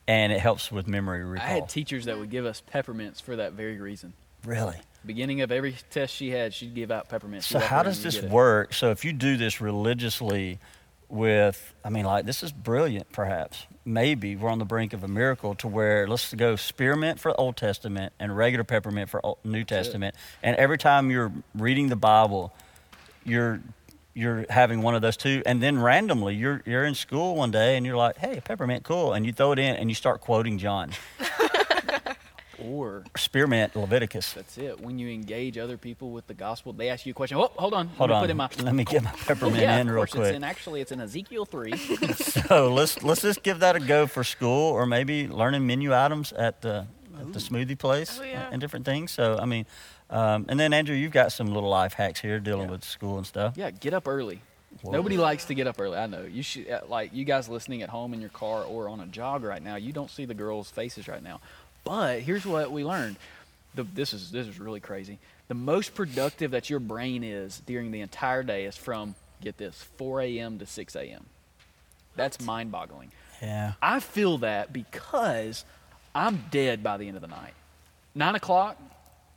[0.08, 1.46] and it helps with memory recall.
[1.46, 4.14] I had teachers that would give us peppermints for that very reason.
[4.44, 4.76] really.
[5.04, 7.46] Beginning of every test she had, she'd give out peppermints.
[7.46, 8.72] So how does this work?
[8.72, 10.60] So if you do this religiously
[11.12, 13.66] with I mean like this is brilliant perhaps.
[13.84, 17.56] Maybe we're on the brink of a miracle to where let's go spearmint for Old
[17.56, 19.64] Testament and regular peppermint for Old, New.
[19.64, 20.16] Testament.
[20.42, 22.52] And every time you're reading the Bible,
[23.24, 23.60] you're
[24.14, 27.76] you're having one of those two and then randomly you're you're in school one day
[27.76, 30.58] and you're like, "Hey, peppermint cool." And you throw it in and you start quoting
[30.58, 30.92] John.
[32.64, 34.32] Or Spearmint Leviticus.
[34.32, 34.80] that's it.
[34.80, 37.38] When you engage other people with the gospel, they ask you a question.
[37.38, 37.88] Oh, hold on.
[37.88, 38.22] Hold Let me on.
[38.22, 40.24] Put in my, Let me get my peppermint yeah, in real quick.
[40.28, 41.72] It's in, actually, it's in Ezekiel 3.
[42.52, 46.32] So let's let's just give that a go for school, or maybe learning menu items
[46.32, 46.86] at the
[47.18, 48.48] at the smoothie place Oh, yeah.
[48.50, 49.10] and different things.
[49.12, 49.66] So I mean,
[50.10, 52.72] um, and then Andrew, you've got some little life hacks here dealing Yeah.
[52.72, 53.54] with school and stuff.
[53.56, 54.40] yeah, get up early.
[54.80, 54.90] Whoa.
[54.92, 55.98] Nobody likes to get up early.
[55.98, 56.22] I know.
[56.22, 59.06] You should uh, like you guys listening at home in your car or on a
[59.06, 59.76] jog right now.
[59.76, 61.40] You don't see the girls' faces right now.
[61.84, 63.16] But here's what we learned.
[63.74, 65.18] The, this is this is really crazy.
[65.48, 69.82] The most productive that your brain is during the entire day is from get this
[69.96, 70.58] 4 a.m.
[70.58, 71.26] to 6 a.m.
[72.14, 73.10] That's mind-boggling.
[73.40, 73.72] Yeah.
[73.82, 75.64] I feel that because
[76.14, 77.54] I'm dead by the end of the night.
[78.14, 78.78] Nine o'clock,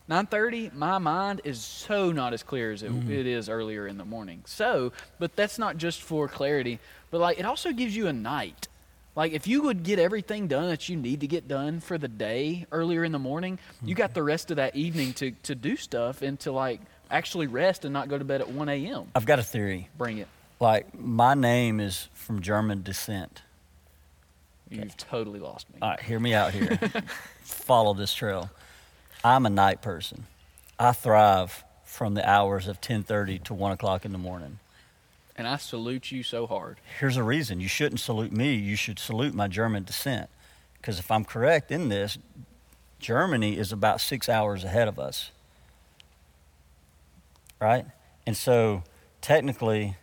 [0.07, 0.69] nine thirty.
[0.73, 3.11] My mind is so not as clear as it, mm-hmm.
[3.11, 4.41] it is earlier in the morning.
[4.45, 6.79] So, but that's not just for clarity,
[7.09, 8.67] but like it also gives you a night.
[9.15, 12.07] Like if you would get everything done that you need to get done for the
[12.07, 15.77] day earlier in the morning, you got the rest of that evening to to do
[15.77, 19.07] stuff and to like actually rest and not go to bed at one a.m.
[19.15, 19.89] I've got a theory.
[19.97, 20.27] Bring it.
[20.59, 23.41] Like my name is from German descent.
[24.69, 25.79] You've totally lost me.
[25.81, 26.77] All right, hear me out here.
[27.41, 28.49] Follow this trail.
[29.23, 30.25] I'm a night person.
[30.77, 34.59] I thrive from the hours of 10:30 to 1 o'clock in the morning.
[35.37, 36.79] And I salute you so hard.
[36.99, 40.29] Here's a reason you shouldn't salute me, you should salute my German descent.
[40.77, 42.17] Because if I'm correct in this,
[42.99, 45.31] Germany is about six hours ahead of us.
[47.59, 47.85] Right?
[48.25, 48.83] And so
[49.21, 49.97] technically,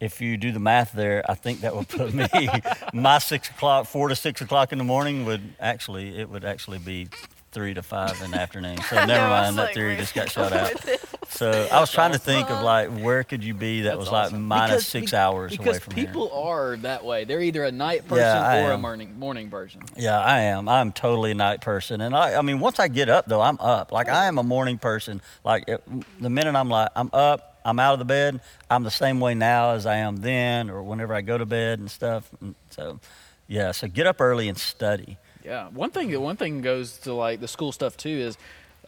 [0.00, 2.26] if you do the math there, I think that would put me
[2.92, 6.78] my six o'clock, four to six o'clock in the morning would actually it would actually
[6.78, 7.08] be
[7.50, 8.78] three to five in the afternoon.
[8.88, 10.72] So never know, mind, that like, theory just got shut out.
[11.30, 14.10] So I was trying to think of like where could you be that That's was
[14.12, 14.46] like awesome.
[14.46, 16.38] minus Because- six hours away from people here.
[16.38, 17.24] are that way.
[17.24, 19.82] They're either a night person Yeah, or a morning morning person.
[19.96, 20.68] Yeah, I am.
[20.68, 23.58] I'm totally a night person, and I, I mean, once I get up though, I'm
[23.60, 23.92] up.
[23.92, 25.20] Like I am a morning person.
[25.44, 25.82] Like it,
[26.20, 28.40] the minute I'm like I'm up, I'm out of the bed.
[28.70, 31.78] I'm the same way now as I am then, or whenever I go to bed
[31.78, 32.28] and stuff.
[32.40, 33.00] And so,
[33.46, 33.72] yeah.
[33.72, 35.18] So get up early and study.
[35.48, 38.36] Yeah, one thing one thing goes to like the school stuff too is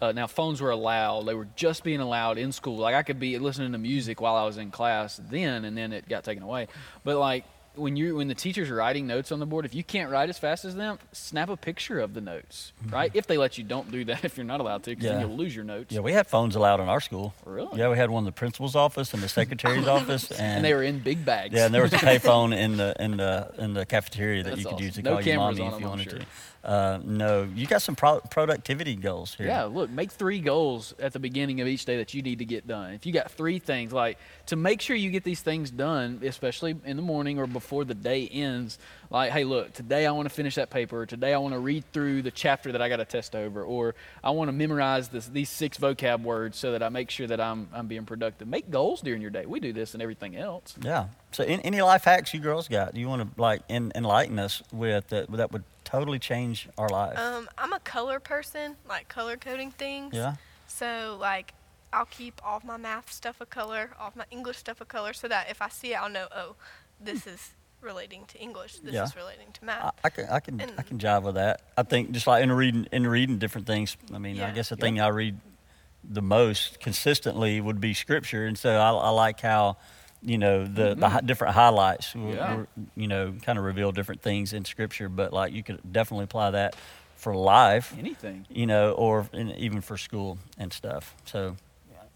[0.00, 1.26] uh, now phones were allowed.
[1.26, 2.76] They were just being allowed in school.
[2.76, 5.92] Like I could be listening to music while I was in class then, and then
[5.92, 6.68] it got taken away.
[7.02, 7.44] But like
[7.76, 10.28] when you when the teacher's are writing notes on the board, if you can't write
[10.28, 13.10] as fast as them, snap a picture of the notes, right?
[13.14, 15.28] If they let you, don't do that if you're not allowed to, because then Mm-hmm.
[15.28, 15.92] You'll lose your notes.
[15.92, 17.32] Yeah, we had phones allowed in our school.
[17.44, 17.78] Really?
[17.78, 20.74] Yeah, we had one in the principal's office and the secretary's office, and, and they
[20.74, 21.54] were in big bags.
[21.54, 24.60] Yeah, and there was a payphone in the in the in the cafeteria that That's
[24.62, 24.84] you could awesome.
[24.86, 26.18] use to No call your mommy if you wanted sure.
[26.20, 26.26] to.
[26.62, 29.46] Uh, no, you got some pro- productivity goals here.
[29.46, 32.44] Yeah, look, make three goals at the beginning of each day that you need to
[32.44, 32.92] get done.
[32.92, 36.76] If you got three things, like to make sure you get these things done, especially
[36.84, 40.34] in the morning or before the day ends, like, hey, look, today I want to
[40.34, 42.96] finish that paper, or today I want to read through the chapter that I got
[42.96, 46.82] to test over, or I want to memorize this, these six vocab words so that
[46.82, 48.46] I make sure that I'm, I'm being productive.
[48.46, 49.46] Make goals during your day.
[49.46, 50.74] We do this and everything else.
[50.82, 51.06] Yeah.
[51.32, 52.94] So, in, any life hacks you girls got?
[52.94, 55.30] Do you want to like en- enlighten us with that?
[55.30, 57.18] That would totally change our life.
[57.18, 60.14] Um, I'm a color person, like color coding things.
[60.14, 60.36] yeah.
[60.66, 61.54] So like,
[61.92, 64.84] I'll keep all of my math stuff a color, all of my English stuff a
[64.84, 66.28] color, so that if I see it, I'll know.
[66.34, 66.54] Oh,
[67.00, 68.74] this is relating to English.
[68.78, 69.04] This Yeah.
[69.04, 69.92] is relating to math.
[70.04, 71.62] I can I can I can jive with that.
[71.76, 73.96] I think just like in reading in reading different things.
[74.14, 74.80] I mean, I guess the Yeah.
[74.82, 75.40] thing I read
[76.04, 79.76] the most consistently would be scripture, and so I, I like how
[80.22, 82.12] you know the, the different highlights.
[82.12, 82.48] w- Yeah.
[82.48, 82.66] w-
[82.96, 86.50] you know, kind of reveal different things in scripture, but like you could definitely apply
[86.52, 86.76] that
[87.16, 87.94] for life.
[87.98, 88.46] Anything.
[88.50, 91.14] You know, or in, even for school and stuff.
[91.24, 91.56] So,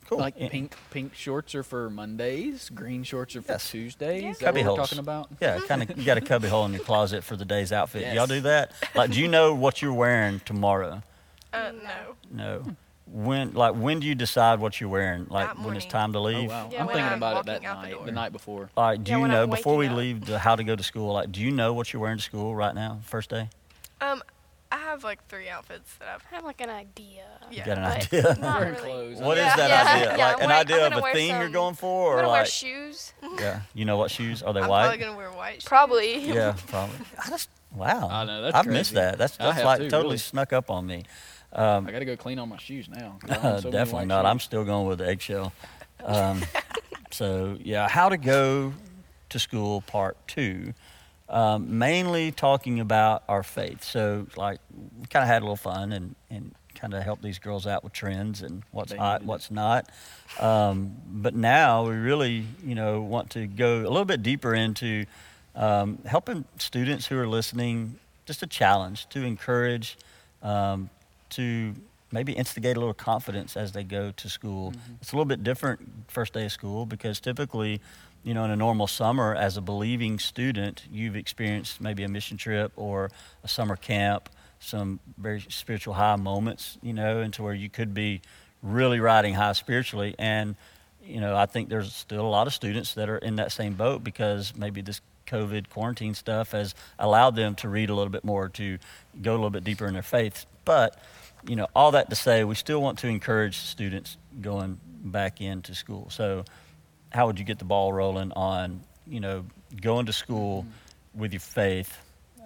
[0.06, 0.18] cool.
[0.18, 3.70] Like Eh, pink pink shorts are for Mondays, green shorts are for Yes.
[3.70, 4.22] Tuesdays.
[4.22, 4.30] Yeah.
[4.30, 4.88] Is that Cubby what we're holes.
[4.90, 5.28] talking about?
[5.40, 5.96] Yeah, kind of.
[5.98, 8.02] You got a cubby hole in your closet for the day's outfit.
[8.02, 8.14] Yes.
[8.14, 8.72] Y'all do that?
[8.94, 11.02] Like, do you know what you're wearing tomorrow?
[11.52, 12.14] Uh, No.
[12.30, 12.76] no.
[13.06, 13.22] No.
[13.26, 15.26] When, like, when do you decide what you're wearing?
[15.28, 16.48] Like, That when it's time to Oh leave?
[16.48, 16.68] wow!
[16.72, 18.70] Yeah, I'm thinking I'm about it that walking out the night, the night before.
[18.76, 19.96] Like, do Yeah, you know I'm before we up.
[19.96, 21.12] leave to how to go to school?
[21.12, 23.50] Like, do you know what you're wearing to school right now, first day?
[24.00, 24.22] Um,
[24.72, 26.24] I have like three outfits that I've.
[26.32, 27.24] I have like an idea.
[27.50, 27.66] You Yeah.
[27.66, 28.36] got an but idea?
[28.40, 28.88] Not Wearing really.
[28.90, 29.18] clothes.
[29.20, 29.56] What is Yeah.
[29.56, 29.92] that Yeah.
[29.94, 30.16] idea?
[30.16, 32.28] Yeah, like I'm an wear- idea of a wear theme you're going for, I'm or
[32.28, 33.12] wear like, shoes.
[33.38, 34.42] yeah, you know what shoes?
[34.42, 34.84] Are they I'm white?
[34.86, 35.54] probably gonna wear white.
[35.56, 35.64] shoes.
[35.64, 36.18] Probably.
[36.32, 36.96] yeah, probably.
[37.24, 38.08] I just wow.
[38.10, 39.18] I know, that's I've missed that.
[39.18, 41.04] That's that's like totally snuck up on me.
[41.54, 43.18] Um, I got to go clean all my shoes now.
[43.42, 44.26] Own so definitely not.
[44.26, 45.52] I'm still going with the eggshell.
[46.04, 46.42] Um,
[47.10, 48.72] so yeah, how to go
[49.28, 50.74] to school part two,
[51.28, 53.82] um, mainly talking about our faith.
[53.84, 54.60] So like
[55.00, 57.84] we kind of had a little fun and and kind of helped these girls out
[57.84, 59.26] with trends and what's They hot, it.
[59.26, 59.88] what's not.
[60.40, 65.06] Um, but now we really you know want to go a little bit deeper into
[65.54, 67.98] um, helping students who are listening.
[68.26, 69.98] Just a challenge to encourage,
[70.42, 70.88] um,
[71.36, 71.74] to
[72.12, 74.70] maybe instigate a little confidence as they go to school.
[74.70, 74.92] Mm-hmm.
[75.00, 77.80] It's a little bit different first day of school because typically,
[78.22, 82.36] you know, in a normal summer, as a believing student, you've experienced maybe a mission
[82.36, 83.10] trip or
[83.42, 84.28] a summer camp,
[84.60, 88.22] some very spiritual high moments, you know, into where you could be
[88.62, 90.14] really riding high spiritually.
[90.18, 90.54] And,
[91.04, 93.74] you know, I think there's still a lot of students that are in that same
[93.74, 98.24] boat because maybe this COVID quarantine stuff has allowed them to read a little bit
[98.24, 98.78] more, to
[99.20, 100.46] go a little bit deeper in their faith.
[100.64, 100.98] But,
[101.46, 105.74] you know, all that to say, we still want to encourage students going back into
[105.74, 106.08] school.
[106.10, 106.44] So,
[107.10, 109.44] how would you get the ball rolling on, you know,
[109.80, 110.66] going to school
[111.14, 111.96] with your faith?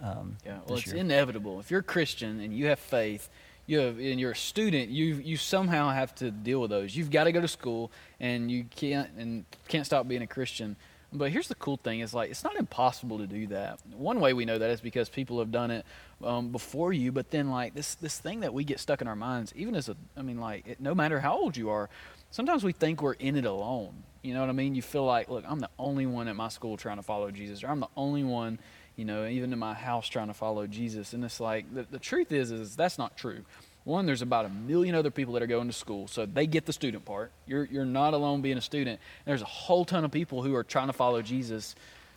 [0.02, 0.96] Um, Yeah, well, it's year?
[0.96, 1.60] inevitable.
[1.60, 3.28] If you're a Christian and you have faith,
[3.66, 6.96] you have, and you're a student, you you somehow have to deal with those.
[6.96, 7.90] You've got to go to school,
[8.20, 10.76] and you can't and can't stop being a Christian.
[11.12, 13.80] But here's the cool thing: is like it's not impossible to do that.
[13.96, 15.86] One way we know that is because people have done it
[16.22, 17.12] um, before you.
[17.12, 19.88] But then, like this this thing that we get stuck in our minds, even as
[19.88, 21.88] a, I mean, like it, no matter how old you are,
[22.30, 24.04] sometimes we think we're in it alone.
[24.22, 24.74] You know what I mean?
[24.74, 27.64] You feel like, look, I'm the only one at my school trying to follow Jesus,
[27.64, 28.58] or I'm the only one
[28.98, 31.12] you know, even in my house trying to follow Jesus.
[31.12, 33.44] And it's like the, the truth is, is that's not true.
[33.88, 36.66] One, there's about a million other people that are going to school, so they get
[36.66, 37.32] the student part.
[37.46, 39.00] You're, you're not alone being a student.
[39.24, 41.74] There's a whole ton of people who are trying to follow Jesus,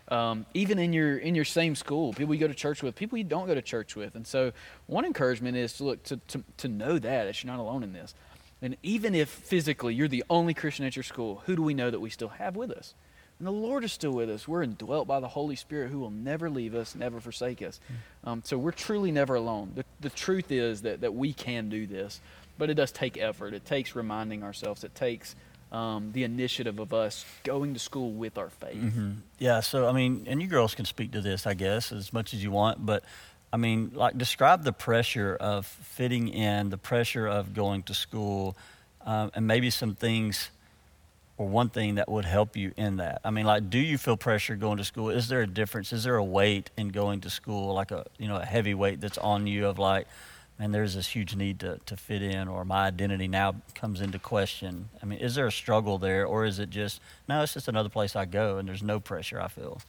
[0.10, 2.12] um, even in your in your same school.
[2.12, 4.16] People you go to church with, people you don't go to church with.
[4.16, 4.52] And so,
[4.88, 7.94] one encouragement is to look to, to, to know that that you're not alone in
[7.94, 8.16] this.
[8.62, 11.90] And even if physically you're the only Christian at your school, who do we know
[11.90, 12.96] that we still have with us?
[13.42, 14.48] And the Lord is still with us.
[14.48, 17.80] We're indwelt by the Holy Spirit who will never leave us, never forsake us.
[18.24, 19.72] Um, so we're truly never alone.
[19.74, 22.22] The, the truth is that, that we can do this,
[22.60, 23.56] but it does take effort.
[23.56, 24.84] It takes reminding ourselves.
[24.84, 25.36] It takes
[25.72, 28.76] um, the initiative of us going to school with our faith.
[28.76, 29.12] Mm-hmm.
[29.40, 32.36] Yeah, so I mean, and you girls can speak to this, I guess, as much
[32.36, 33.04] as you want, but
[33.52, 38.56] I mean, like, describe the pressure of fitting in, the pressure of going to school,
[39.04, 40.52] um, and maybe some things
[41.42, 43.20] or one thing that would help you in that?
[43.24, 45.10] I mean, like, do you feel pressure going to school?
[45.10, 45.92] Is there a difference?
[45.92, 49.02] Is there a weight in going to school, like a you know a heavy weight
[49.02, 50.08] that's on you of like,
[50.60, 54.20] man, there's this huge need to to fit in, or my identity now comes into
[54.20, 54.90] question.
[55.02, 57.42] I mean, is there a struggle there, or is it just no?
[57.42, 59.42] It's just another place I go, and there's no pressure.
[59.42, 59.82] I feel.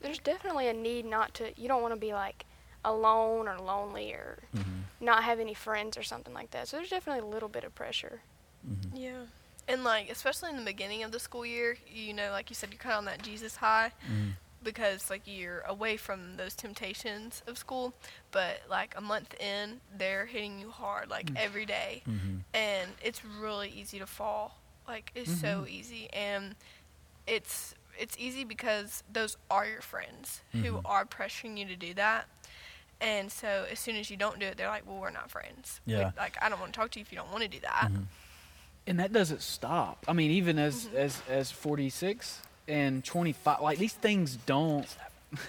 [0.00, 1.52] There's definitely a need not to.
[1.60, 2.46] You don't want to be like
[2.82, 5.04] alone or lonely or Mm-hmm.
[5.04, 6.68] not have any friends or something like that.
[6.68, 8.20] So there's definitely a little bit of pressure.
[8.66, 8.96] Mm-hmm.
[8.96, 9.22] Yeah.
[9.68, 12.70] And like, especially in the beginning of the school year, you know, like you said,
[12.70, 14.30] you're kind of on that Jesus high Mm-hmm.
[14.62, 17.92] because like you're away from those temptations of school.
[18.30, 22.02] But like a month in, they're hitting you hard like every day.
[22.08, 22.36] Mm-hmm.
[22.54, 24.58] and it's really easy to fall.
[24.86, 26.54] Like it's so easy, and
[27.26, 30.82] it's it's easy because those are your friends who Mhm.
[30.84, 32.26] are pressuring you to do that.
[33.00, 35.80] And so as soon as you don't do it, they're like, "Well, we're not friends.
[35.86, 36.12] Yeah.
[36.16, 37.90] like I don't want to talk to you if you don't want to do that."
[38.86, 40.04] And that doesn't stop.
[40.06, 40.96] I mean, even as mm-hmm.
[40.96, 44.86] as as 46 and 25, like these things don't.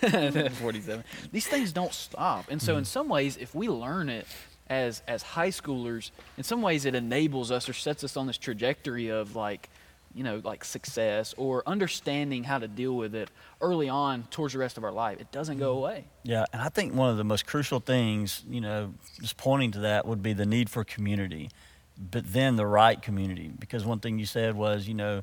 [0.02, 1.04] 47.
[1.32, 2.86] These things don't stop, and so in mm-hmm.
[2.86, 4.26] some ways, if we learn it
[4.70, 8.38] as as high schoolers, in some ways it enables us or sets us on this
[8.38, 9.70] trajectory of like,
[10.14, 13.30] you know, like success or understanding how to deal with it
[13.62, 15.22] early on towards the rest of our life.
[15.22, 15.78] It doesn't go mm-hmm.
[15.78, 16.06] away.
[16.24, 19.80] Yeah, and I think one of the most crucial things, you know, just pointing to
[19.82, 21.50] that would be the need for community,
[21.98, 23.52] but then the right community.
[23.60, 25.22] Because one thing you said was, you know,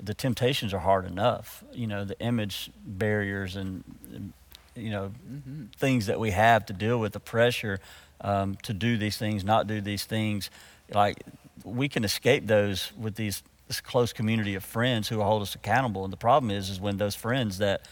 [0.00, 1.64] the temptations are hard enough.
[1.72, 3.84] You know, the image barriers and,
[4.74, 5.12] you know,
[5.76, 7.80] things that we have to deal with, the pressure
[8.20, 10.50] um, to do these things, not do these things.
[10.92, 11.22] Like,
[11.64, 16.04] we can escape those with these this close community of friends who hold us accountable.
[16.04, 17.82] And the problem is, is when those friends that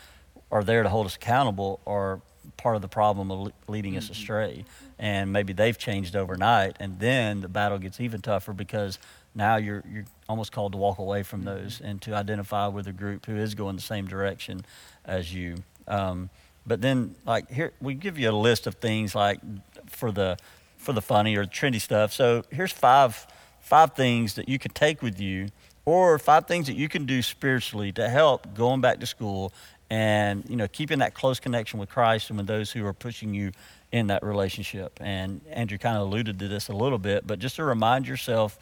[0.51, 2.21] are there to hold us accountable are
[2.57, 4.65] part of the problem of le- leading us astray.
[4.99, 8.99] And maybe they've changed overnight, and then the battle gets even tougher because
[9.35, 12.93] now you're you're almost called to walk away from those and to identify with a
[12.93, 14.65] group who is going the same direction
[15.05, 15.57] as you.
[15.89, 16.31] Um,
[16.67, 19.41] but then, like here, we give you a list of things like
[19.87, 20.37] for the
[20.79, 22.13] for the funny or trendy stuff.
[22.13, 23.27] So here's five
[23.61, 25.49] five things that you could take with you,
[25.85, 29.53] or five things that you can do spiritually to help going back to school
[29.95, 33.33] and you know keeping that close connection with Christ and with those who are pushing
[33.33, 33.53] you
[33.93, 34.99] in that relationship.
[35.01, 38.59] And Andrew kind of alluded to this a little bit, but just to remind yourself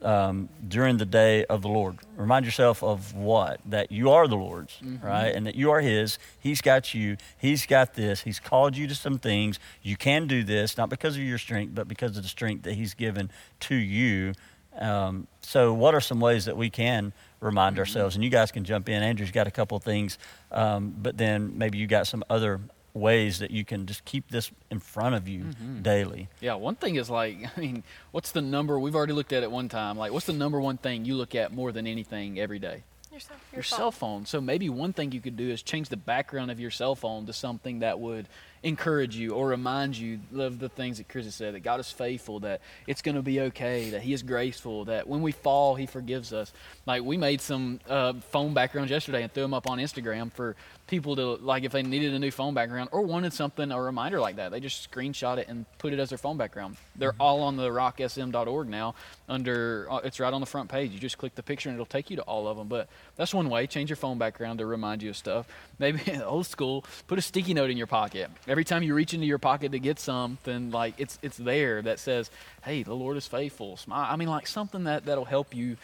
[0.00, 1.98] um, during the day of the Lord.
[2.16, 3.60] Remind yourself of what?
[3.66, 5.28] That you are the Lord's, right?
[5.28, 6.18] And that you are His.
[6.40, 7.18] He's got you.
[7.36, 8.22] He's got this.
[8.22, 9.60] He's called you to some things.
[9.82, 12.74] You can do this, not because of your strength, but because of the strength that
[12.74, 14.32] He's given to you.
[14.78, 17.12] Um, so, what are some ways that we can
[17.42, 18.14] remind ourselves?
[18.14, 19.02] And you guys can jump in.
[19.02, 20.18] Andrew's got a couple of things,
[20.50, 22.60] um, but then maybe you got some other
[22.94, 25.44] ways that you can just keep this in front of you
[25.80, 26.28] daily.
[26.40, 28.78] Yeah, one thing is like, I mean, what's the number?
[28.78, 29.96] We've already looked at it one time.
[29.96, 32.84] Like, what's the number one thing you look at more than anything every day?
[33.10, 34.24] Your cell, Your cell phone.
[34.24, 37.26] So maybe one thing you could do is change the background of your cell phone
[37.26, 38.26] to something that would
[38.62, 41.90] encourage you or remind you of the things that Chris has said that God is
[41.90, 45.74] faithful, that it's going to be okay, that He is graceful, that when we fall,
[45.74, 46.52] He forgives us.
[46.86, 50.54] Like, we made some uh, phone backgrounds yesterday and threw them up on Instagram for
[50.86, 54.20] people to, like, if they needed a new phone background or wanted something, a reminder
[54.20, 56.76] like that, they just screenshot it and put it as their phone background.
[56.96, 58.94] They're all on the rocksm.org now.
[59.28, 60.92] Under, uh, it's right on the front page.
[60.92, 62.68] You just click the picture and it'll take you to all of them.
[62.68, 63.66] But that's one way.
[63.66, 65.46] Change your phone background to remind you of stuff.
[65.78, 68.30] Maybe old school, put a sticky note in your pocket.
[68.52, 71.98] Every time you reach into your pocket to get something, like it's it's there that
[71.98, 72.30] says,
[72.62, 74.06] "Hey, the Lord is faithful." Smile.
[74.10, 75.78] I mean, like something that that'll help you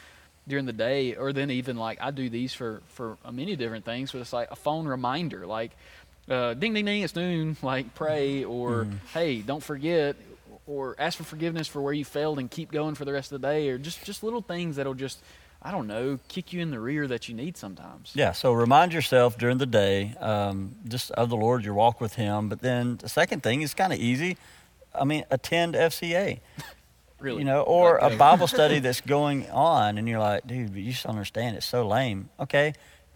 [0.47, 4.13] during the day, or then even like I do these for for many different things.
[4.13, 5.71] But it's like a phone reminder, like
[6.29, 10.17] uh, "Ding ding ding, it's noon." Like pray, or "Hey, don't forget."
[10.67, 13.41] Or ask for forgiveness for where you failed and keep going for the rest of
[13.41, 15.19] the day, or just just little things that'll just,
[15.61, 18.13] I don't know, kick you in the rear that you need sometimes.
[18.15, 22.15] Yeah, so remind yourself during the day um, just of the Lord, your walk with
[22.15, 22.49] Him.
[22.49, 24.37] But then the second thing is kind of easy.
[24.95, 26.41] I mean, attend FCA.
[27.21, 30.73] Really, You know, or Like, a Bible study that's going on, and you're like, dude,
[30.77, 31.57] you just understand.
[31.57, 32.29] It's so lame.
[32.39, 32.75] Okay,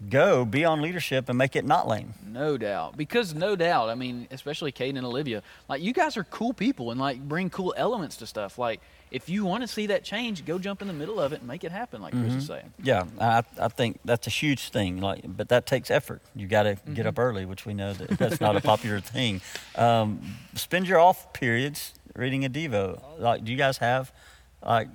[0.09, 2.13] go be on leadership and make it not lame.
[2.27, 2.97] No doubt.
[2.97, 6.91] Because no doubt, I mean, especially Caden and Olivia, like you guys are cool people
[6.91, 8.57] and like bring cool elements to stuff.
[8.57, 8.81] Like
[9.13, 11.47] if you want to see that change, go jump in the middle of it and
[11.47, 12.37] make it happen, like Chris Mm-hmm.
[12.39, 12.73] is saying.
[12.83, 14.99] Yeah, I, I think that's a huge thing.
[14.99, 16.21] Like, but that takes effort.
[16.35, 16.93] You got to Mm-hmm.
[16.95, 19.39] get up early, which we know that that's not a popular thing.
[19.75, 20.19] Um,
[20.55, 22.99] spend your off periods reading a devo.
[23.19, 24.11] Like, do you guys have
[24.65, 24.87] like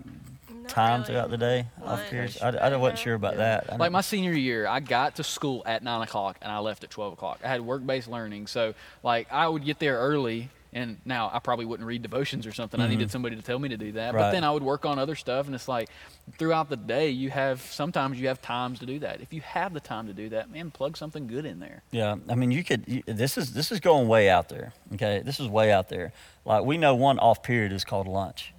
[0.50, 1.12] Not time really.
[1.12, 2.40] throughout the day off periods?
[2.42, 3.78] I, I wasn't sure about that.
[3.78, 6.90] Like my senior year, I got to school at nine o'clock and I left at
[6.90, 7.40] twelve o'clock.
[7.44, 10.48] I had work-based learning, so like I would get there early.
[10.72, 12.80] And now I probably wouldn't read devotions or something.
[12.80, 14.12] I needed somebody to tell me to do that.
[14.12, 14.32] But Mm-hmm.
[14.32, 15.88] Then I would work on other stuff, and it's like
[16.36, 19.22] throughout the day, you have sometimes you have times to do that.
[19.22, 21.82] If you have the time to do that, man, plug something good in there.
[21.90, 22.84] Yeah, I mean, you could.
[22.86, 24.74] You, this is this is going way out there.
[24.94, 26.12] Okay, this is way out there.
[26.44, 28.52] Like we know one off period is called lunch.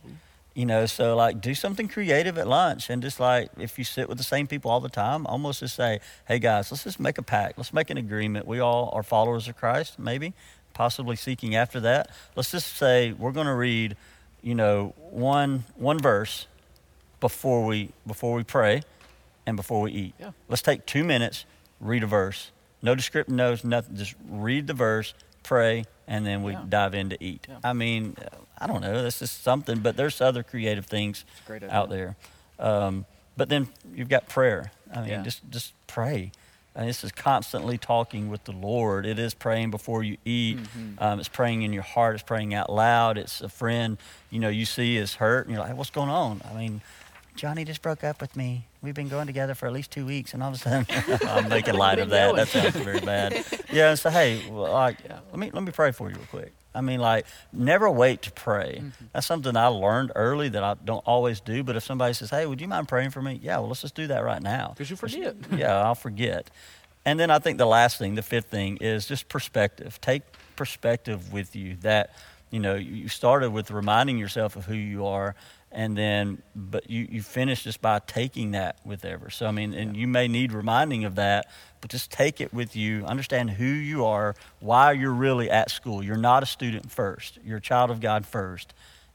[0.55, 4.09] You know, so like do something creative at lunch, and just like if you sit
[4.09, 7.17] with the same people all the time, almost just say, "Hey guys, let's just make
[7.19, 7.57] a pact.
[7.57, 8.47] Let's make an agreement.
[8.47, 10.33] We all are followers of Christ, maybe,
[10.79, 12.09] possibly seeking after that.
[12.37, 13.97] Let's just say we're going to read,
[14.41, 16.47] you know, one one verse
[17.19, 18.83] before we before we pray
[19.45, 20.13] and before we eat.
[20.17, 20.31] Yeah.
[20.47, 21.43] Let's take two minutes,
[21.81, 22.51] read a verse.
[22.81, 23.97] No descriptive notes, nothing.
[23.97, 25.13] Just read the verse,
[25.43, 26.63] pray, and then we Yeah.
[26.69, 27.45] dive in to eat.
[27.49, 27.57] Yeah.
[27.61, 28.15] I mean,
[28.57, 29.03] I don't know.
[29.03, 32.15] This is something, but there's other creative things great out there.
[32.57, 33.05] Um,
[33.35, 34.71] but then you've got prayer.
[34.93, 35.23] I mean, Yeah.
[35.23, 36.31] just just pray.
[36.75, 39.05] And this is constantly talking with the Lord.
[39.05, 40.57] It is praying before you eat.
[40.57, 41.03] Mm-hmm.
[41.03, 42.15] Um, it's praying in your heart.
[42.15, 43.17] It's praying out loud.
[43.17, 43.97] It's a friend
[44.29, 46.81] you know you see is hurt, and you're like, "What's going on?" I mean,
[47.35, 48.65] Johnny just broke up with me.
[48.81, 50.85] We've been going together for at least two weeks, and all of a sudden,
[51.27, 52.35] I'm making light of that.
[52.35, 53.43] That sounds very bad.
[53.71, 56.53] Yeah, so hey, well, like, let me let me pray for you real quick.
[56.73, 58.77] I mean, like, never wait to pray.
[58.81, 59.05] Mm-hmm.
[59.13, 61.63] That's something I learned early that I don't always do.
[61.63, 63.95] But if somebody says, "Hey, would you mind praying for me?" Yeah, well, let's just
[63.95, 64.69] do that right now.
[64.69, 65.35] Because you'll forget.
[65.51, 66.49] yeah, I'll forget.
[67.05, 69.99] And then I think the last thing, the fifth thing, is just perspective.
[70.01, 70.21] Take
[70.55, 71.75] perspective with you.
[71.81, 72.13] That
[72.51, 75.35] you know, you started with reminding yourself of who you are,
[75.71, 79.29] and then but you you finish just by taking that with ever.
[79.29, 81.47] So I mean, and you may need reminding of that,
[81.81, 83.05] but just take it with you.
[83.05, 86.03] Understand who you are, why you're really at school.
[86.03, 87.39] You're not a student first.
[87.43, 88.73] You're a child of God first,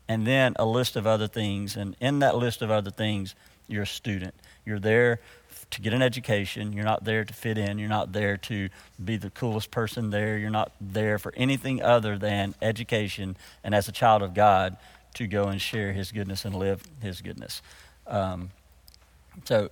[0.08, 1.76] and then a list of other things.
[1.76, 3.34] And in that list of other things,
[3.68, 4.34] you're a student.
[4.64, 5.20] You're there
[5.70, 6.72] to get an education.
[6.72, 7.78] You're not there to fit in.
[7.78, 8.68] You're not there to
[9.02, 10.38] be the coolest person there.
[10.38, 13.36] You're not there for anything other than education.
[13.62, 14.76] And as a child of God,
[15.14, 17.62] to go and share His goodness and live His goodness.
[18.06, 18.50] Um,
[19.44, 19.70] so,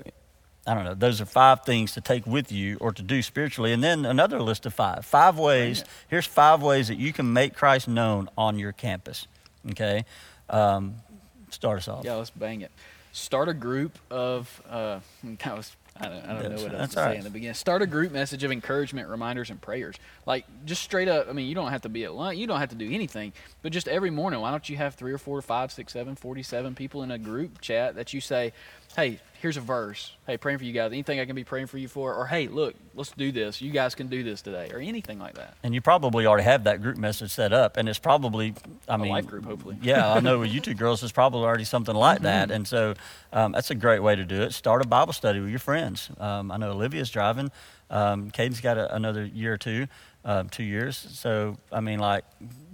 [0.67, 0.95] I don't know.
[0.95, 3.73] Those are five things to take with you or to do spiritually.
[3.73, 5.05] And then another list of five.
[5.05, 5.85] Five ways.
[6.09, 9.27] Here's five ways that you can make Christ known on your campus.
[9.71, 10.05] Okay?
[10.49, 10.97] Um,
[11.51, 12.05] start us off.
[12.05, 12.71] Yeah, let's bang it.
[13.13, 14.63] Start a group of.
[14.69, 15.77] Uh, that was.
[15.95, 17.19] I don't, I don't know what else that's to say right.
[17.19, 17.55] in the beginning.
[17.55, 19.97] Start a group message of encouragement, reminders, and prayers.
[20.25, 21.29] Like just straight up.
[21.29, 22.39] I mean, you don't have to be at lunch.
[22.39, 23.35] You don't have to do anything.
[23.61, 26.75] But just every morning, why don't you have three or four, five, six, seven, forty-seven
[26.75, 28.55] people in a group chat that you say,
[28.97, 30.13] "Hey, here's a verse.
[30.27, 30.93] Hey, praying for you guys.
[30.93, 32.15] Anything I can be praying for you for?
[32.15, 33.61] Or hey, look, let's do this.
[33.61, 36.65] You guys can do this today, or anything like that." And you probably already have
[36.65, 38.55] that group message set up, and it's probably,
[38.89, 39.77] I mean, life group, hopefully.
[39.83, 42.55] Yeah, I know with you two girls, it's probably already something like that, Mm-hmm.
[42.57, 42.95] and so
[43.33, 44.53] um, that's a great way to do it.
[44.53, 46.11] Start a Bible study with your friends.
[46.19, 47.51] Um, I know Olivia's driving.
[47.91, 49.87] Um, Caden's got a, another year or two,
[50.25, 50.97] um, two years.
[50.97, 52.25] So I mean, like,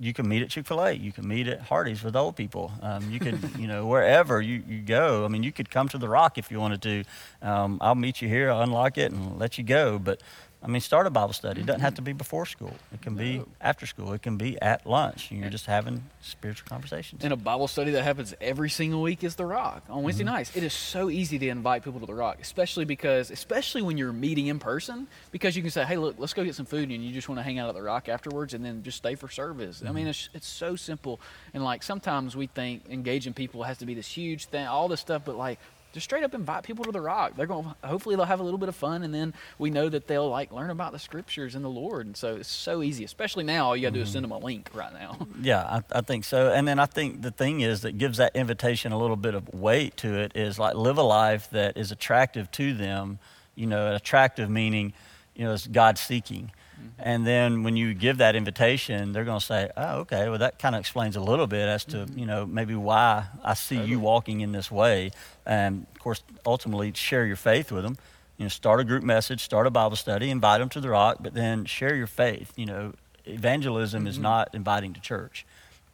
[0.00, 2.72] you can meet at Chick Fil A, you can meet at Hardee's with old people.
[2.82, 5.24] Um, you could, you know, wherever you, you go.
[5.24, 7.04] I mean, you could come to the Rock if you wanted to.
[7.42, 9.98] Um, I'll meet you here, I'll unlock it, and let you go.
[9.98, 10.22] But
[10.60, 11.60] I mean, start a Bible study.
[11.60, 12.74] It doesn't have to be before school.
[12.92, 14.12] It can be after school.
[14.12, 15.30] It can be at lunch.
[15.30, 17.22] You're just having spiritual conversations.
[17.22, 20.34] And a Bible study that happens every single week is The Rock on Wednesday Mm-hmm.
[20.34, 20.56] nights.
[20.56, 24.12] It is so easy to invite people to The Rock, especially because, especially when you're
[24.12, 27.04] meeting in person, because you can say, "Hey, look, let's go get some food," and
[27.04, 29.28] you just want to hang out at The Rock afterwards, and then just stay for
[29.28, 29.82] service.
[29.86, 30.10] I mean, Mm-hmm.
[30.10, 31.20] it's it's so simple.
[31.54, 35.00] And like sometimes we think engaging people has to be this huge thing, all this
[35.00, 35.60] stuff, but like.
[35.92, 37.32] Just straight up invite people to the rock.
[37.36, 37.74] They're going.
[37.82, 40.52] Hopefully, they'll have a little bit of fun, and then we know that they'll like
[40.52, 42.06] learn about the scriptures and the Lord.
[42.06, 43.04] And so it's so easy.
[43.04, 44.12] Especially now, all you got to do is mm-hmm.
[44.14, 45.16] send them a link right now.
[45.40, 46.52] Yeah, I, I think so.
[46.52, 49.54] And then I think the thing is that gives that invitation a little bit of
[49.54, 53.20] weight to it is like live a life that is attractive to them.
[53.54, 54.92] You know, attractive meaning,
[55.36, 56.50] you know, it's God seeking.
[56.78, 56.88] Mm-hmm.
[56.98, 60.28] And then when you give that invitation, they're going to say, "Oh, okay.
[60.28, 62.18] Well, that kind of explains a little bit as to mm-hmm.
[62.18, 65.10] you know maybe why I see you walking in this way."
[65.48, 67.96] And of course, ultimately, share your faith with them.
[68.36, 71.16] You know, start a group message, start a Bible study, invite them to the Rock,
[71.20, 72.52] but then share your faith.
[72.54, 72.92] You know,
[73.24, 75.44] evangelism is not inviting to church.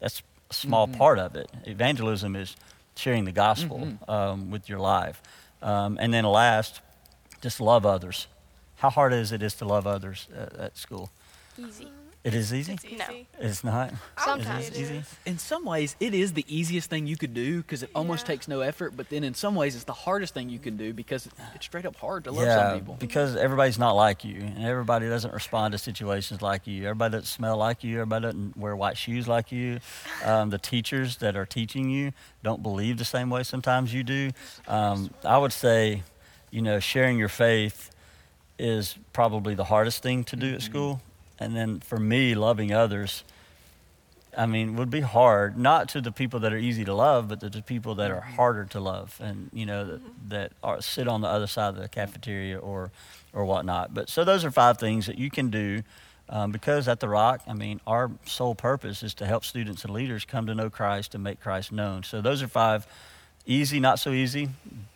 [0.00, 0.98] That's a small Mm-hmm.
[0.98, 1.50] part of it.
[1.64, 2.56] Evangelism is
[2.96, 4.10] sharing the gospel Mm-hmm.
[4.10, 5.22] um, with your life.
[5.62, 6.80] Um, and then last,
[7.40, 8.26] just love others.
[8.76, 11.10] How hard is it is to love others at, at school?
[11.56, 11.88] Easy.
[12.24, 12.72] It is easy.
[12.72, 12.96] It's easy.
[12.96, 13.04] No.
[13.38, 13.92] It's not.
[14.16, 15.02] Sometimes it it is easy.
[15.26, 18.28] In some ways, it is the easiest thing you could do because it almost Yeah.
[18.34, 18.96] takes no effort.
[18.96, 21.84] But then in some ways, it's the hardest thing you can do because it's straight
[21.84, 22.96] up hard to love yeah, some people.
[22.98, 26.84] because everybody's not like you, and everybody doesn't respond to situations like you.
[26.84, 27.96] Everybody doesn't smell like you.
[28.00, 29.80] Everybody doesn't wear white shoes like you.
[30.24, 32.12] Um, the teachers that are teaching you
[32.42, 34.30] don't believe the same way sometimes you do.
[34.66, 36.02] Um, I would say,
[36.50, 37.90] you know, sharing your faith
[38.58, 41.02] is probably the hardest thing to do at school,
[41.38, 43.24] and then for me, loving others.
[44.36, 47.38] I mean, would be hard, not to the people that are easy to love, but
[47.38, 51.06] to the people that are harder to love, and you know that, that are sit
[51.06, 52.90] on the other side of the cafeteria or,
[53.32, 53.94] or whatnot.
[53.94, 55.84] But so those are five things that you can do,
[56.28, 59.94] um, because at the Rock, I mean, our sole purpose is to help students and
[59.94, 62.02] leaders come to know Christ and make Christ known.
[62.02, 62.88] So those are five,
[63.46, 64.48] easy, not so easy,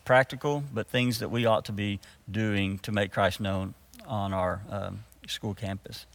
[0.03, 3.73] practical, but things that we ought to be doing to make Christ known
[4.05, 6.05] on our um, school campus.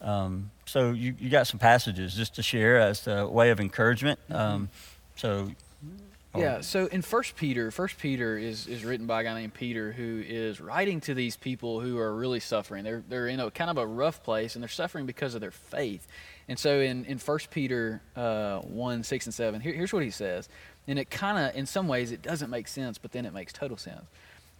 [0.00, 4.18] Um, so you, you got some passages just to share as a way of encouragement.
[4.30, 4.68] Um,
[5.16, 5.50] so
[6.34, 9.54] oh, Yeah, so in First Peter, First Peter is, is written by a guy named
[9.54, 12.84] Peter who is writing to these people who are really suffering.
[12.84, 15.50] They're they're in a kind of a rough place and they're suffering because of their
[15.50, 16.06] faith.
[16.48, 20.10] And so in in First Peter uh, one six and seven, here, here's what he
[20.10, 20.48] says,
[20.86, 23.52] and it kind of in some ways it doesn't make sense, but then it makes
[23.52, 24.04] total sense.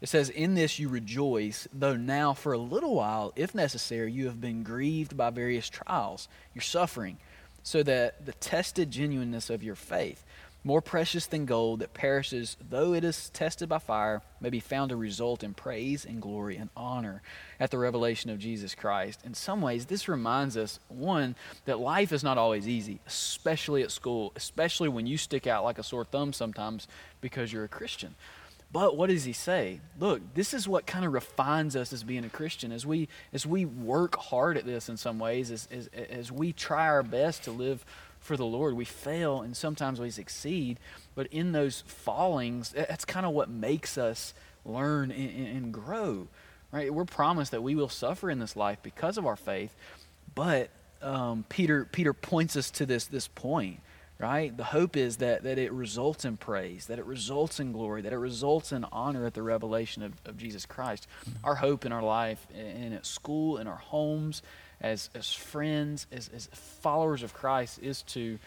[0.07, 4.27] It says, In this you rejoice, though now for a little while, if necessary, you
[4.27, 7.17] have been grieved by various trials, your suffering,
[7.65, 10.23] so that the tested genuineness of your faith,
[10.63, 14.91] more precious than gold that perishes, though it is tested by fire, may be found
[14.91, 17.21] to result in praise and glory and honor
[17.59, 19.23] at the revelation of Jesus Christ.
[19.25, 21.35] In some ways, this reminds us, one,
[21.65, 25.81] that life is not always easy, especially at school, especially when you stick out like
[25.81, 26.87] a sore thumb sometimes
[27.21, 28.15] because you're a Christian.
[28.77, 29.81] But what does he say?
[29.99, 32.73] Look, this is what kind of refines us as being a Christian.
[32.73, 36.53] As we as we work hard at this in some ways, as, as, as we
[36.53, 37.87] try our best to live
[38.21, 40.79] for the Lord, we fail and sometimes we succeed.
[41.15, 44.35] But in those fallings, that's kind of what makes us
[44.67, 46.29] learn and, and grow.
[46.71, 46.93] Right?
[46.93, 49.75] We're promised that we will suffer in this life because of our faith.
[50.35, 50.69] But
[51.01, 53.81] um, Peter Peter points us to this this point
[54.19, 54.57] right?
[54.57, 58.13] The hope is that, that it results in praise, that it results in glory, that
[58.13, 61.07] it results in honor at the revelation of, of Jesus Christ.
[61.45, 64.43] Our hope in our life, and at school, in our homes,
[64.81, 68.39] as, as friends, as, as followers of Christ, is to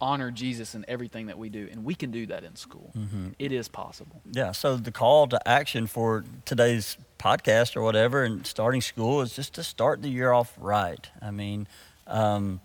[0.00, 1.68] honor Jesus in everything that we do.
[1.70, 2.92] And we can do that in school.
[3.38, 4.20] It is possible.
[4.30, 9.34] Yeah, so the call to action for today's podcast or whatever and starting school is
[9.34, 11.08] just to start the year off right.
[11.22, 11.66] I mean,
[12.06, 12.60] um,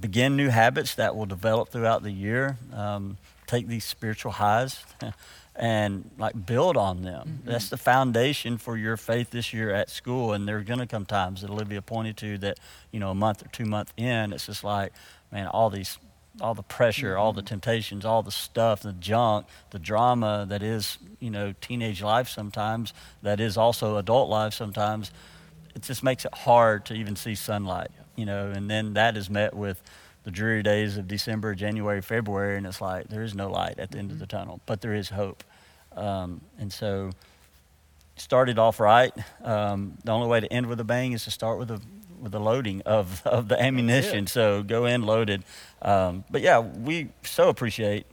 [0.00, 2.58] begin new habits that will develop throughout the year.
[2.72, 4.82] Um, take these spiritual highs
[5.56, 7.42] and like build on them.
[7.44, 10.32] That's the foundation for your faith this year at school.
[10.32, 12.58] And there are going to come times that Olivia pointed to that,
[12.90, 14.92] you know, a month or two month in, it's just like,
[15.30, 15.98] man, all these
[16.40, 20.98] all the pressure, all the temptations, all the stuff, the junk, the drama that is,
[21.20, 25.10] you know, teenage life sometimes, that is also adult life sometimes.
[25.74, 27.90] It just makes it hard to even see sunlight,
[28.22, 29.82] you know, and then that is met with
[30.22, 33.90] the dreary days of December, January, February, and it's like there is no light at
[33.90, 35.42] the end of the tunnel, but there is hope.
[35.96, 37.10] Um, and so,
[38.14, 39.12] started off right.
[39.42, 41.80] Um, the only way to end with a bang is to start with a
[42.20, 44.28] with the loading of, of the ammunition.
[44.28, 45.42] So go in loaded.
[45.82, 48.06] Um, but yeah, we so appreciate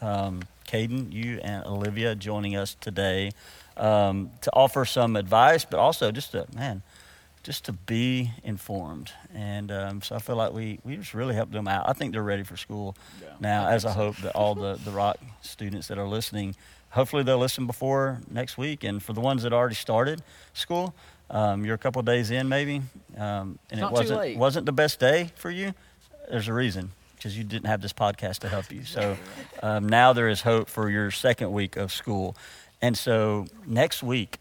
[0.00, 3.32] um, Caden, you and Olivia joining us today
[3.76, 6.82] um, to offer some advice, but also just to man,
[7.48, 9.10] just to be informed.
[9.34, 11.88] And um, so I feel like we we just really helped them out.
[11.88, 13.94] I think they're ready for school Yeah, now, I as I so.
[13.94, 16.54] hope that all the the Rock students that are listening.
[16.90, 20.22] Hopefully they'll listen before next week, and for the ones that already started
[20.52, 20.94] school,
[21.30, 22.82] um, you're a couple days in maybe,
[23.16, 25.72] um, and not it wasn't wasn't the best day for you.
[26.30, 28.84] There's a reason because you didn't have this podcast to help you.
[28.84, 29.16] So
[29.62, 32.36] um, now there is hope for your second week of school,
[32.82, 34.36] and so next week,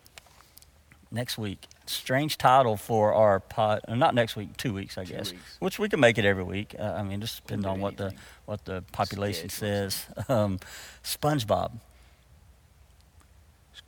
[1.10, 3.82] next week, strange title for our pod.
[3.88, 5.32] uh, Not next week, two weeks, I Two guess.
[5.32, 5.58] weeks.
[5.60, 6.76] Which we can make it every week.
[6.78, 8.14] Uh, I mean, just depending on what the
[8.46, 10.06] what the population says.
[10.30, 10.60] Um,
[11.04, 11.72] SpongeBob.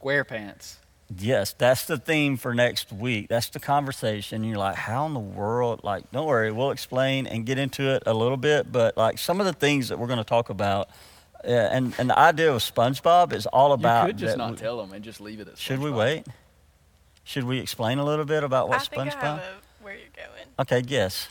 [0.01, 0.75] SquarePants.
[1.17, 3.29] Yes, that's the theme for next week.
[3.29, 4.43] That's the conversation.
[4.43, 5.81] You're like, how in the world?
[5.83, 8.71] Like, don't worry, we'll explain and get into it a little bit.
[8.71, 10.89] But like some of the things that we're going to talk about,
[11.43, 14.03] uh, and and the idea of SpongeBob is all about.
[14.07, 16.27] you could just not we- tell them and just leave it at Should we wait?
[17.29, 19.21] Should we explain a little bit about what I think SpongeBob?
[19.21, 20.47] I have a, where you're going.
[20.57, 21.27] Okay, guess.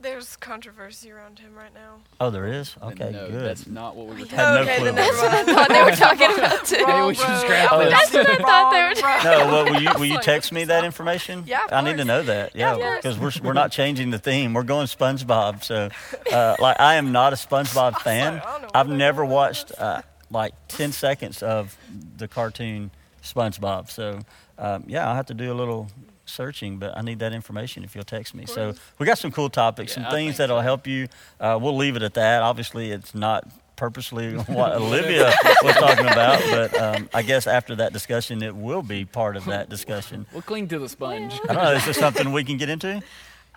[0.00, 2.00] There's controversy around him right now.
[2.20, 2.74] Oh, there is.
[2.82, 3.44] Okay, no, good.
[3.44, 5.50] That's not what we were Had no okay, clue then never about mind.
[5.50, 6.84] I thought they were talking about too.
[6.84, 7.84] Maybe we should Wrong scrap road.
[7.84, 7.92] this.
[7.92, 9.24] That's what I thought they were Wrong road.
[9.24, 11.44] No, well, will you, will you text me that information?
[11.46, 12.56] Yeah, of I need to know that.
[12.56, 14.52] Yeah, Yeah, because we're, we're not changing the theme.
[14.52, 15.62] We're going SpongeBob.
[15.62, 15.90] So,
[16.32, 18.42] uh, like, I am not a SpongeBob fan.
[18.74, 21.78] I've never watched uh, like 10 seconds of
[22.16, 22.90] the cartoon
[23.24, 23.90] SpongeBob.
[23.90, 24.20] So,
[24.58, 25.88] um, yeah, I'll have to do a little
[26.26, 28.46] searching, but I need that information if you'll text me.
[28.46, 30.62] So, we got some cool topics, Yeah, some things that'll so.
[30.62, 31.08] help you.
[31.40, 32.42] Uh, we'll leave it at that.
[32.42, 37.92] Obviously, it's not purposely what Olivia was talking about, but um, I guess after that
[37.92, 40.26] discussion, it will be part of that discussion.
[40.32, 41.34] We'll cling to the sponge.
[41.48, 41.72] I don't know.
[41.72, 43.02] Is this something we can get into?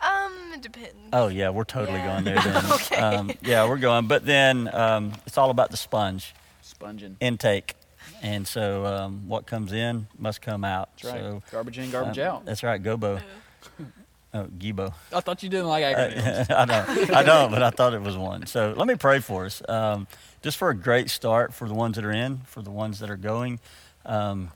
[0.02, 0.94] Um, it depends.
[1.14, 2.22] Oh yeah, we're totally Yeah.
[2.22, 2.42] going there.
[2.42, 2.66] Then.
[2.72, 2.96] Okay.
[2.98, 4.08] Um, yeah, we're going.
[4.08, 7.16] But then um, it's all about the sponge Sponging.
[7.20, 7.76] intake,
[8.22, 10.90] and so um, what comes in must come out.
[10.98, 11.22] That's right.
[11.22, 12.46] So garbage in, garbage um, out.
[12.46, 12.82] That's right.
[12.82, 13.22] Gobo.
[14.34, 14.94] Oh, Gibo.
[15.14, 16.50] I thought you didn't like acronyms.
[16.50, 17.14] Uh, I don't.
[17.16, 18.46] I don't, but I thought it was one.
[18.46, 20.08] So let me pray for us, um,
[20.42, 23.10] just for a great start for the ones that are in, for the ones that
[23.10, 23.60] are going,
[24.06, 24.52] um,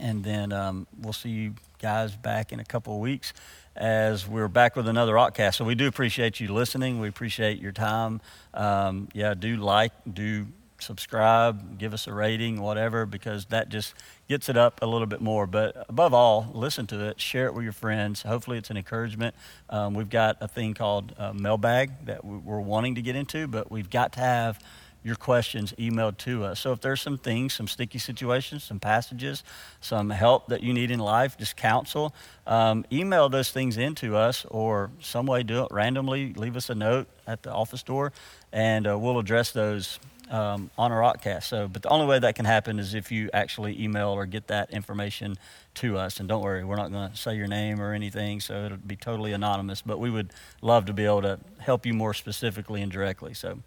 [0.00, 3.32] and then um, we'll see you guys back in a couple of weeks
[3.76, 5.56] as we're back with another Rockcast.
[5.56, 7.00] So we do appreciate you listening.
[7.00, 8.20] We appreciate your time.
[8.52, 10.46] Um, yeah, do like, do
[10.82, 13.94] subscribe, give us a rating, whatever, because that just
[14.28, 15.46] gets it up a little bit more.
[15.46, 18.22] But above all, listen to it, share it with your friends.
[18.22, 19.34] Hopefully, it's an encouragement.
[19.68, 23.46] Um, we've got a thing called uh, mailbag that we- we're wanting to get into,
[23.46, 24.58] but we've got to have
[25.02, 26.60] your questions emailed to us.
[26.60, 29.42] So if there's some things, some sticky situations, some passages,
[29.80, 32.14] some help that you need in life, just counsel,
[32.46, 36.34] um, email those things into us or some way do it randomly.
[36.34, 38.12] Leave us a note at the office door,
[38.52, 39.98] and uh, we'll address those
[40.30, 41.44] um, on a rockcast.
[41.44, 44.46] So, but the only way that can happen is if you actually email or get
[44.46, 45.36] that information
[45.74, 46.20] to us.
[46.20, 48.96] And don't worry, we're not going to say your name or anything, so it'll be
[48.96, 49.82] totally anonymous.
[49.82, 53.34] But we would love to be able to help you more specifically and directly.
[53.34, 53.58] So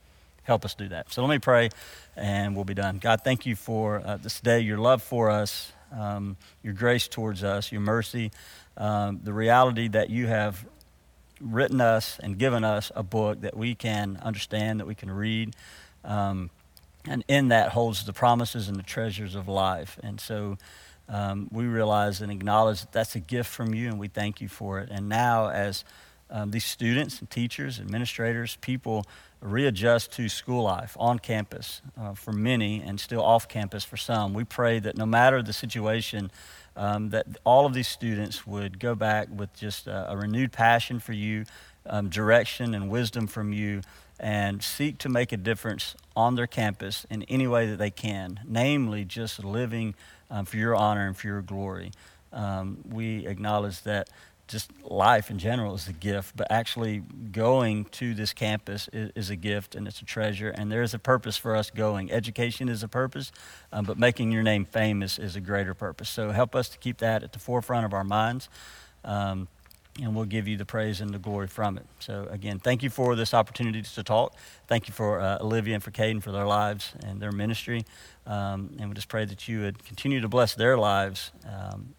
[0.44, 1.12] help us do that.
[1.12, 1.70] So let me pray,
[2.16, 2.98] and we'll be done.
[2.98, 7.44] God, thank you for uh, this day, your love for us, um, your grace towards
[7.44, 8.32] us, your mercy,
[8.78, 10.66] um, the reality that you have
[11.40, 15.56] written us and given us a book that we can understand, that we can read.
[16.04, 16.50] Um,
[17.08, 20.00] and in that holds the promises and the treasures of life.
[20.02, 20.58] And so
[21.10, 24.48] um, we realize and acknowledge that that's a gift from you, and we thank you
[24.48, 24.90] for it.
[24.90, 25.84] And now, as
[26.30, 29.06] um, these students and teachers, administrators, people
[29.42, 34.34] readjust to school life on campus uh, for many and still off campus for some,
[34.34, 36.32] we pray that no matter the situation,
[36.76, 41.00] um, that all of these students would go back with just a, a renewed passion
[41.00, 41.44] for you,
[41.86, 43.82] um, direction and wisdom from you,
[44.24, 48.40] and seek to make a difference on their campus in any way that they can,
[48.48, 49.94] namely just living
[50.32, 51.92] um, for your honor and for your glory.
[52.32, 54.10] Um, we acknowledge that
[54.48, 57.00] just life in general is a gift, but actually
[57.34, 60.94] going to this campus is, is a gift and it's a treasure, and there is
[60.94, 62.10] a purpose for us going.
[62.10, 63.30] Education is a purpose,
[63.74, 66.10] um, but making your name famous is a greater purpose.
[66.10, 68.48] So help us to keep that at the forefront of our minds.
[69.04, 69.50] Um,
[70.02, 71.86] and we'll give you the praise and the glory from it.
[72.00, 74.36] So, again, thank you for this opportunity to talk.
[74.68, 77.86] Thank you for uh, Olivia and for Caden for their lives and their ministry.
[78.26, 81.94] Um, and we just pray that you would continue to bless their lives um,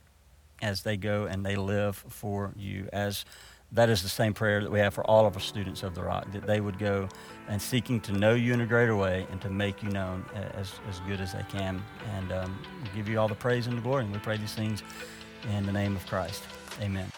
[0.60, 2.88] as they go and they live for you.
[2.92, 3.24] As
[3.72, 6.02] that is the same prayer that we have for all of our students of the
[6.02, 7.08] Rock, that they would go
[7.48, 10.24] and seeking to know you in a greater way and to make you known
[10.54, 11.82] as, as good as they can.
[12.16, 12.58] And um,
[12.94, 14.04] give you all the praise and the glory.
[14.04, 14.82] And we pray these things
[15.56, 16.42] in the name of Christ.
[16.80, 17.10] Amen.